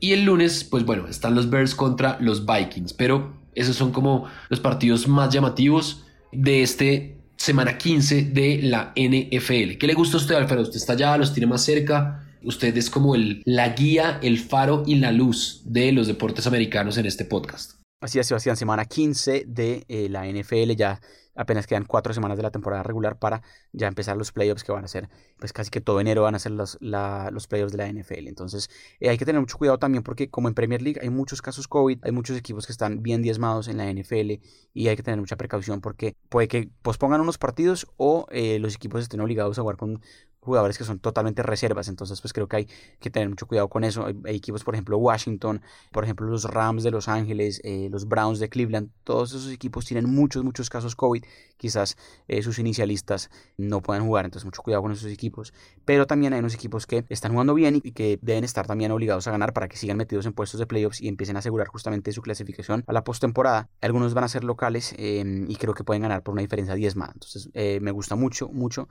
Y 0.00 0.12
el 0.12 0.24
lunes, 0.24 0.64
pues 0.64 0.84
bueno, 0.84 1.06
están 1.06 1.34
los 1.34 1.50
Bears 1.50 1.74
contra 1.74 2.18
los 2.20 2.46
Vikings. 2.46 2.94
Pero 2.94 3.34
esos 3.54 3.76
son 3.76 3.92
como 3.92 4.26
los 4.48 4.60
partidos 4.60 5.06
más 5.06 5.32
llamativos 5.32 6.04
de 6.32 6.62
este 6.62 7.16
semana 7.36 7.78
15 7.78 8.24
de 8.24 8.60
la 8.62 8.92
NFL. 8.96 9.78
¿Qué 9.78 9.86
le 9.86 9.94
gusta 9.94 10.16
a 10.16 10.20
usted, 10.20 10.34
Alfredo? 10.34 10.62
Usted 10.62 10.76
está 10.76 10.94
allá, 10.94 11.16
los 11.16 11.32
tiene 11.32 11.46
más 11.46 11.64
cerca. 11.64 12.26
Usted 12.42 12.76
es 12.76 12.90
como 12.90 13.14
el, 13.14 13.42
la 13.44 13.70
guía, 13.70 14.18
el 14.22 14.38
faro 14.38 14.82
y 14.86 14.96
la 14.96 15.12
luz 15.12 15.62
de 15.64 15.92
los 15.92 16.06
deportes 16.06 16.46
americanos 16.46 16.96
en 16.96 17.06
este 17.06 17.24
podcast. 17.24 17.79
Así 18.00 18.18
es, 18.18 18.26
Sebastián, 18.26 18.56
semana 18.56 18.86
15 18.86 19.44
de 19.46 19.84
eh, 19.88 20.08
la 20.08 20.26
NFL, 20.26 20.70
ya 20.74 21.02
apenas 21.34 21.66
quedan 21.66 21.84
cuatro 21.84 22.14
semanas 22.14 22.38
de 22.38 22.42
la 22.42 22.50
temporada 22.50 22.82
regular 22.82 23.18
para 23.18 23.42
ya 23.72 23.88
empezar 23.88 24.16
los 24.16 24.32
playoffs 24.32 24.64
que 24.64 24.72
van 24.72 24.84
a 24.84 24.88
ser, 24.88 25.10
pues 25.38 25.52
casi 25.52 25.70
que 25.70 25.82
todo 25.82 26.00
enero 26.00 26.22
van 26.22 26.34
a 26.34 26.38
ser 26.38 26.52
los, 26.52 26.78
los 26.80 27.46
playoffs 27.46 27.72
de 27.72 27.78
la 27.78 27.92
NFL. 27.92 28.26
Entonces 28.28 28.70
eh, 29.00 29.10
hay 29.10 29.18
que 29.18 29.26
tener 29.26 29.38
mucho 29.38 29.58
cuidado 29.58 29.78
también 29.78 30.02
porque 30.02 30.30
como 30.30 30.48
en 30.48 30.54
Premier 30.54 30.80
League 30.80 30.98
hay 31.02 31.10
muchos 31.10 31.42
casos 31.42 31.68
COVID, 31.68 31.98
hay 32.02 32.12
muchos 32.12 32.38
equipos 32.38 32.64
que 32.64 32.72
están 32.72 33.02
bien 33.02 33.20
diezmados 33.20 33.68
en 33.68 33.76
la 33.76 33.92
NFL 33.92 34.40
y 34.72 34.88
hay 34.88 34.96
que 34.96 35.02
tener 35.02 35.20
mucha 35.20 35.36
precaución 35.36 35.82
porque 35.82 36.16
puede 36.30 36.48
que 36.48 36.70
pospongan 36.80 37.20
unos 37.20 37.36
partidos 37.36 37.86
o 37.98 38.26
eh, 38.30 38.58
los 38.60 38.74
equipos 38.74 39.02
estén 39.02 39.20
obligados 39.20 39.58
a 39.58 39.62
jugar 39.62 39.76
con 39.76 40.00
jugadores 40.40 40.78
que 40.78 40.84
son 40.84 40.98
totalmente 40.98 41.42
reservas, 41.42 41.88
entonces 41.88 42.20
pues 42.20 42.32
creo 42.32 42.48
que 42.48 42.56
hay 42.56 42.68
que 42.98 43.10
tener 43.10 43.28
mucho 43.28 43.46
cuidado 43.46 43.68
con 43.68 43.84
eso. 43.84 44.06
Hay, 44.06 44.36
equipos, 44.36 44.64
por 44.64 44.74
ejemplo, 44.74 44.96
Washington, 44.98 45.60
por 45.92 46.04
ejemplo, 46.04 46.26
los 46.26 46.44
Rams 46.44 46.82
de 46.82 46.90
Los 46.90 47.08
Ángeles, 47.08 47.60
eh, 47.64 47.88
los 47.90 48.08
Browns 48.08 48.38
de 48.38 48.48
Cleveland, 48.48 48.90
todos 49.04 49.30
esos 49.30 49.52
equipos 49.52 49.84
tienen 49.84 50.08
muchos, 50.08 50.42
muchos 50.42 50.70
casos 50.70 50.96
COVID, 50.96 51.24
quizás 51.56 51.96
eh, 52.26 52.42
sus 52.42 52.58
inicialistas 52.58 53.30
no 53.58 53.82
puedan 53.82 54.04
jugar, 54.04 54.24
entonces 54.24 54.46
mucho 54.46 54.62
cuidado 54.62 54.82
con 54.82 54.92
esos 54.92 55.10
equipos, 55.12 55.52
pero 55.84 56.06
también 56.06 56.32
hay 56.32 56.40
unos 56.40 56.54
equipos 56.54 56.86
que 56.86 57.04
están 57.10 57.32
jugando 57.32 57.54
bien 57.54 57.80
y 57.82 57.92
que 57.92 58.18
deben 58.22 58.44
estar 58.44 58.66
también 58.66 58.90
obligados 58.92 59.26
a 59.26 59.30
ganar 59.30 59.52
para 59.52 59.68
que 59.68 59.76
sigan 59.76 59.98
metidos 59.98 60.24
en 60.26 60.32
puestos 60.32 60.58
de 60.58 60.66
playoffs 60.66 61.00
y 61.00 61.08
empiecen 61.08 61.36
a 61.36 61.40
asegurar 61.40 61.68
justamente 61.68 62.12
su 62.12 62.22
clasificación 62.22 62.82
a 62.86 62.92
la 62.92 63.04
postemporada. 63.04 63.68
Algunos 63.82 64.14
van 64.14 64.24
a 64.24 64.28
ser 64.28 64.44
locales 64.44 64.94
em, 64.96 65.50
y 65.50 65.56
creo 65.56 65.74
que 65.74 65.84
pueden 65.84 66.02
ganar 66.02 66.22
por 66.22 66.32
una 66.32 66.42
diferencia 66.42 66.74
de 66.74 66.80
10 66.80 66.96
más, 66.96 67.10
entonces 67.12 67.50
eh, 67.52 67.78
me 67.82 67.90
gusta 67.90 68.16
mucho, 68.16 68.48
mucho 68.48 68.88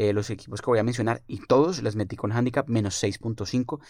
eh, 0.00 0.14
los 0.14 0.30
equipos 0.30 0.62
que 0.62 0.70
voy 0.70 0.78
a 0.78 0.82
mencionar 0.82 1.22
y 1.26 1.40
todos 1.40 1.82
les 1.82 1.94
metí 1.94 2.16
con 2.16 2.32
handicap 2.32 2.66
menos 2.68 3.02
6.5, 3.02 3.80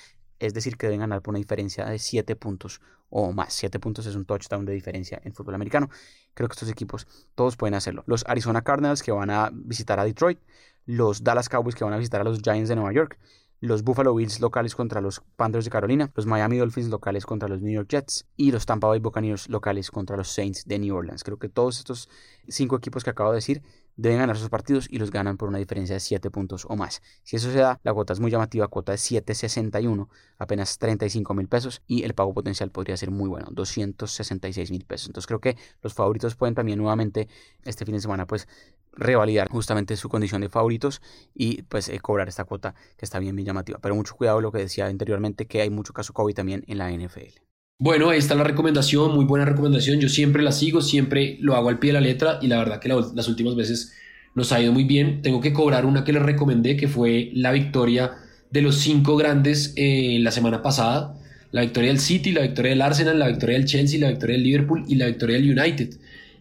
es 0.41 0.53
decir, 0.53 0.77
que 0.77 0.89
deben 0.89 0.99
ganar 0.99 1.23
por 1.23 1.31
una 1.31 1.39
diferencia 1.39 1.87
de 1.87 2.01
7 2.01 2.35
puntos 2.35 2.81
o 3.11 3.31
más. 3.31 3.53
7 3.53 3.79
puntos 3.79 4.07
es 4.07 4.17
un 4.17 4.25
touchdown 4.25 4.65
de 4.65 4.73
diferencia 4.73 5.21
en 5.23 5.33
fútbol 5.33 5.55
americano. 5.55 5.89
Creo 6.35 6.49
que 6.49 6.55
estos 6.55 6.69
equipos 6.69 7.07
todos 7.37 7.57
pueden 7.57 7.75
hacerlo. 7.75 8.03
Los 8.09 8.25
Arizona 8.27 8.63
Cardinals 8.63 9.05
que 9.05 9.13
van 9.13 9.31
a 9.31 9.51
visitar 9.53 10.01
a 10.01 10.05
Detroit, 10.05 10.41
los 10.85 11.23
Dallas 11.23 11.49
Cowboys 11.49 11.77
que 11.77 11.85
van 11.85 11.93
a 11.93 11.99
visitar 11.99 12.23
a 12.23 12.25
los 12.25 12.41
Giants 12.43 12.69
de 12.69 12.75
Nueva 12.75 12.93
York, 12.93 13.17
los 13.61 13.85
Buffalo 13.85 14.13
Bills 14.13 14.41
locales 14.41 14.75
contra 14.75 15.01
los 15.01 15.23
Panthers 15.37 15.67
de 15.67 15.71
Carolina, 15.71 16.11
los 16.17 16.27
Miami 16.27 16.57
Dolphins 16.57 16.89
locales 16.89 17.25
contra 17.25 17.49
los 17.49 17.61
New 17.61 17.73
York 17.73 17.89
Jets 17.89 18.27
y 18.37 18.51
los 18.51 18.67
Tampa 18.67 18.89
Bay 18.89 18.99
Buccaneers 18.99 19.49
locales 19.49 19.91
contra 19.91 20.17
los 20.17 20.29
Saints 20.29 20.65
de 20.67 20.79
New 20.81 20.97
Orleans. 20.97 21.23
Creo 21.23 21.39
que 21.39 21.49
todos 21.49 21.79
estos 21.79 22.09
cinco 22.49 22.77
equipos 22.77 23.05
que 23.05 23.11
acabo 23.11 23.31
de 23.31 23.37
decir 23.37 23.63
deben 24.01 24.19
ganar 24.19 24.37
sus 24.37 24.49
partidos 24.49 24.87
y 24.91 24.99
los 24.99 25.11
ganan 25.11 25.37
por 25.37 25.49
una 25.49 25.59
diferencia 25.59 25.95
de 25.95 26.01
7 26.01 26.31
puntos 26.31 26.65
o 26.69 26.75
más. 26.75 27.03
Si 27.23 27.37
eso 27.37 27.53
se 27.53 27.59
da, 27.59 27.79
la 27.83 27.93
cuota 27.93 28.15
es 28.15 28.21
muy 28.21 28.31
llamativa, 28.31 28.67
cuota 28.69 28.93
de 28.93 28.99
7.61, 28.99 30.09
apenas 30.39 30.79
35 30.79 31.35
mil 31.35 31.49
pesos 31.49 31.83
y 31.87 32.05
el 32.05 32.15
pago 32.15 32.33
potencial 32.33 32.71
podría 32.71 32.97
ser 32.97 33.11
muy 33.11 33.29
bueno, 33.29 33.49
266 33.51 34.71
mil 34.71 34.87
pesos. 34.87 35.09
Entonces 35.09 35.27
creo 35.27 35.41
que 35.41 35.57
los 35.83 35.93
favoritos 35.93 36.35
pueden 36.35 36.55
también 36.55 36.79
nuevamente 36.79 37.29
este 37.65 37.85
fin 37.85 37.95
de 37.95 38.01
semana 38.01 38.27
pues 38.27 38.49
revalidar 38.93 39.49
justamente 39.51 39.97
su 39.97 40.09
condición 40.09 40.41
de 40.41 40.49
favoritos 40.49 41.03
y 41.35 41.63
pues 41.65 41.89
eh, 41.89 42.01
cobrar 42.01 42.29
esta 42.29 42.45
cuota 42.45 42.75
que 42.97 43.05
está 43.05 43.19
bien, 43.19 43.37
bien 43.37 43.47
llamativa. 43.47 43.79
Pero 43.81 43.95
mucho 43.95 44.17
cuidado 44.17 44.41
lo 44.41 44.51
que 44.51 44.59
decía 44.59 44.87
anteriormente 44.87 45.47
que 45.47 45.61
hay 45.61 45.69
mucho 45.69 45.93
caso 45.93 46.15
COVID 46.15 46.35
también 46.35 46.65
en 46.67 46.79
la 46.79 46.91
NFL. 46.91 47.50
Bueno, 47.83 48.11
ahí 48.11 48.19
está 48.19 48.35
la 48.35 48.45
recomendación, 48.45 49.15
muy 49.15 49.25
buena 49.25 49.47
recomendación. 49.47 50.01
Yo 50.01 50.11
siempre 50.11 50.43
la 50.43 50.53
sigo, 50.53 50.83
siempre 50.83 51.39
lo 51.41 51.57
hago 51.57 51.71
al 51.71 51.79
pie 51.79 51.89
de 51.89 51.93
la 51.95 52.03
letra 52.03 52.39
y 52.43 52.47
la 52.47 52.59
verdad 52.59 52.79
que 52.79 52.91
las 52.91 53.27
últimas 53.27 53.57
veces 53.57 53.95
nos 54.35 54.53
ha 54.53 54.61
ido 54.61 54.71
muy 54.71 54.85
bien. 54.85 55.23
Tengo 55.23 55.41
que 55.41 55.55
cobrar 55.55 55.87
una 55.87 56.05
que 56.05 56.13
les 56.13 56.21
recomendé, 56.21 56.77
que 56.77 56.89
fue 56.89 57.31
la 57.33 57.53
victoria 57.53 58.13
de 58.51 58.61
los 58.61 58.77
cinco 58.77 59.17
grandes 59.17 59.73
eh, 59.77 60.19
la 60.21 60.31
semana 60.31 60.61
pasada. 60.61 61.17
La 61.53 61.63
victoria 61.63 61.89
del 61.89 62.01
City, 62.01 62.33
la 62.33 62.43
victoria 62.43 62.73
del 62.73 62.83
Arsenal, 62.83 63.19
la 63.19 63.29
victoria 63.29 63.57
del 63.57 63.67
Chelsea, 63.67 63.99
la 63.99 64.11
victoria 64.11 64.37
del 64.37 64.45
Liverpool 64.45 64.85
y 64.87 64.97
la 64.97 65.07
victoria 65.07 65.39
del 65.39 65.59
United. 65.59 65.95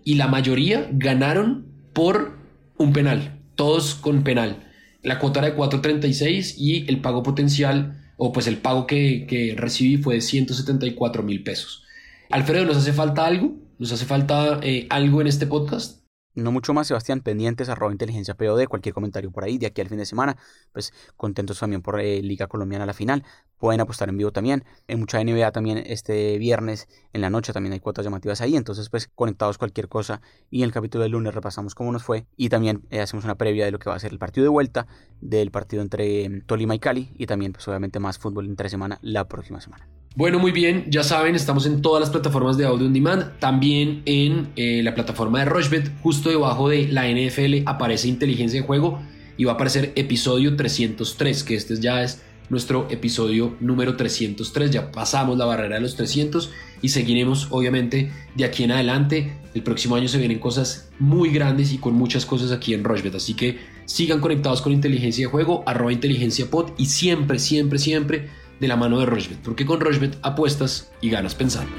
Y 0.03 0.15
la 0.15 0.27
mayoría 0.27 0.89
ganaron 0.91 1.67
por 1.93 2.33
un 2.75 2.91
penal, 2.91 3.39
todos 3.55 3.95
con 3.95 4.25
penal. 4.25 4.57
La 5.03 5.19
cuota 5.19 5.39
era 5.39 5.51
de 5.51 5.55
4.36 5.55 6.55
y 6.57 6.85
el 6.89 6.99
pago 6.99 7.23
potencial 7.23 7.98
o 8.19 8.33
pues 8.33 8.47
el 8.47 8.57
pago 8.57 8.85
que, 8.85 9.55
recibí 9.57 9.97
fue 9.97 10.15
de 10.15 10.21
174 10.21 11.23
mil 11.23 11.41
pesos. 11.41 11.83
Alfredo, 12.29 12.65
¿nos 12.65 12.77
hace 12.77 12.93
falta 12.93 13.25
algo? 13.25 13.55
¿Nos 13.79 13.93
hace 13.93 14.05
falta 14.05 14.59
eh, 14.61 14.87
algo 14.89 15.21
en 15.21 15.27
este 15.27 15.47
podcast? 15.47 15.98
No 16.35 16.51
mucho 16.51 16.73
más, 16.73 16.87
Sebastián, 16.87 17.21
pendientes, 17.21 17.69
arroba 17.69 17.91
inteligencia 17.91 18.35
POD, 18.35 18.67
cualquier 18.67 18.93
comentario 18.93 19.31
por 19.31 19.43
ahí, 19.43 19.57
de 19.57 19.65
aquí 19.65 19.81
al 19.81 19.89
fin 19.89 19.97
de 19.97 20.05
semana, 20.05 20.37
pues 20.71 20.93
contentos 21.17 21.59
también 21.59 21.81
por 21.81 21.99
eh, 21.99 22.21
Liga 22.21 22.47
Colombiana 22.47 22.83
a 22.83 22.87
la 22.87 22.93
final, 22.93 23.23
pueden 23.57 23.81
apostar 23.81 24.09
en 24.09 24.17
vivo 24.17 24.31
también, 24.31 24.63
en 24.87 24.99
mucha 24.99 25.23
NBA 25.23 25.51
también 25.51 25.79
este 25.79 26.37
viernes 26.37 26.87
en 27.13 27.21
la 27.21 27.29
noche 27.29 27.51
también 27.51 27.73
hay 27.73 27.79
cuotas 27.79 28.05
llamativas 28.05 28.41
ahí, 28.41 28.55
entonces 28.55 28.89
pues 28.89 29.09
conectados 29.15 29.57
cualquier 29.57 29.89
cosa 29.89 30.21
y 30.51 30.59
en 30.59 30.65
el 30.65 30.71
capítulo 30.71 31.01
del 31.01 31.13
lunes 31.13 31.33
repasamos 31.33 31.73
cómo 31.75 31.91
nos 31.91 32.03
fue 32.03 32.25
y 32.37 32.49
también 32.49 32.83
eh, 32.91 33.01
hacemos 33.01 33.25
una 33.25 33.35
previa 33.35 33.65
de 33.65 33.71
lo 33.71 33.79
que 33.79 33.89
va 33.89 33.95
a 33.95 33.99
ser 33.99 34.11
el 34.11 34.19
partido 34.19 34.43
de 34.43 34.49
vuelta 34.49 34.87
del 35.21 35.51
partido 35.51 35.81
entre 35.81 36.25
em, 36.25 36.41
Tolima 36.45 36.75
y 36.75 36.79
Cali 36.79 37.11
y 37.15 37.25
también 37.25 37.53
pues 37.53 37.67
obviamente 37.67 37.99
más 37.99 38.19
fútbol 38.19 38.45
entre 38.45 38.69
semana 38.69 38.99
la 39.01 39.27
próxima 39.27 39.59
semana. 39.59 39.87
Bueno, 40.15 40.39
muy 40.39 40.51
bien, 40.51 40.85
ya 40.89 41.03
saben, 41.03 41.35
estamos 41.35 41.67
en 41.67 41.81
todas 41.83 42.01
las 42.01 42.09
plataformas 42.09 42.57
de 42.57 42.65
audio 42.65 42.87
on 42.87 42.93
demand, 42.93 43.37
también 43.37 44.01
en 44.05 44.49
eh, 44.55 44.81
la 44.83 44.95
plataforma 44.95 45.39
de 45.39 45.45
Rochbet, 45.45 45.91
justo 46.01 46.29
debajo 46.29 46.67
de 46.67 46.87
la 46.87 47.07
NFL 47.07 47.67
aparece 47.67 48.07
inteligencia 48.07 48.59
de 48.59 48.65
juego 48.65 48.99
y 49.37 49.43
va 49.43 49.51
a 49.51 49.55
aparecer 49.55 49.93
episodio 49.95 50.55
303, 50.55 51.43
que 51.43 51.55
este 51.55 51.79
ya 51.79 52.01
es 52.01 52.23
nuestro 52.49 52.87
episodio 52.89 53.55
número 53.59 53.95
303, 53.95 54.71
ya 54.71 54.91
pasamos 54.91 55.37
la 55.37 55.45
barrera 55.45 55.75
de 55.75 55.81
los 55.81 55.95
300 55.95 56.49
y 56.81 56.89
seguiremos 56.89 57.47
obviamente 57.51 58.11
de 58.35 58.45
aquí 58.45 58.63
en 58.63 58.71
adelante. 58.71 59.37
El 59.53 59.61
próximo 59.61 59.95
año 59.95 60.07
se 60.07 60.17
vienen 60.17 60.39
cosas 60.39 60.89
muy 60.97 61.29
grandes 61.29 61.71
y 61.71 61.77
con 61.77 61.93
muchas 61.93 62.25
cosas 62.25 62.51
aquí 62.51 62.73
en 62.73 62.83
Rochbet, 62.83 63.13
así 63.13 63.35
que 63.35 63.59
sigan 63.85 64.19
conectados 64.19 64.63
con 64.63 64.73
inteligencia 64.73 65.27
de 65.27 65.31
juego, 65.31 65.63
arroba 65.67 65.93
inteligencia 65.93 66.49
pod 66.49 66.71
y 66.79 66.87
siempre, 66.87 67.37
siempre, 67.37 67.77
siempre 67.77 68.48
de 68.59 68.67
la 68.67 68.75
mano 68.75 68.99
de 68.99 69.05
Rochbet, 69.05 69.39
porque 69.39 69.65
con 69.65 69.79
Rochbet 69.79 70.17
apuestas 70.21 70.91
y 71.01 71.09
ganas 71.09 71.35
pensando. 71.35 71.71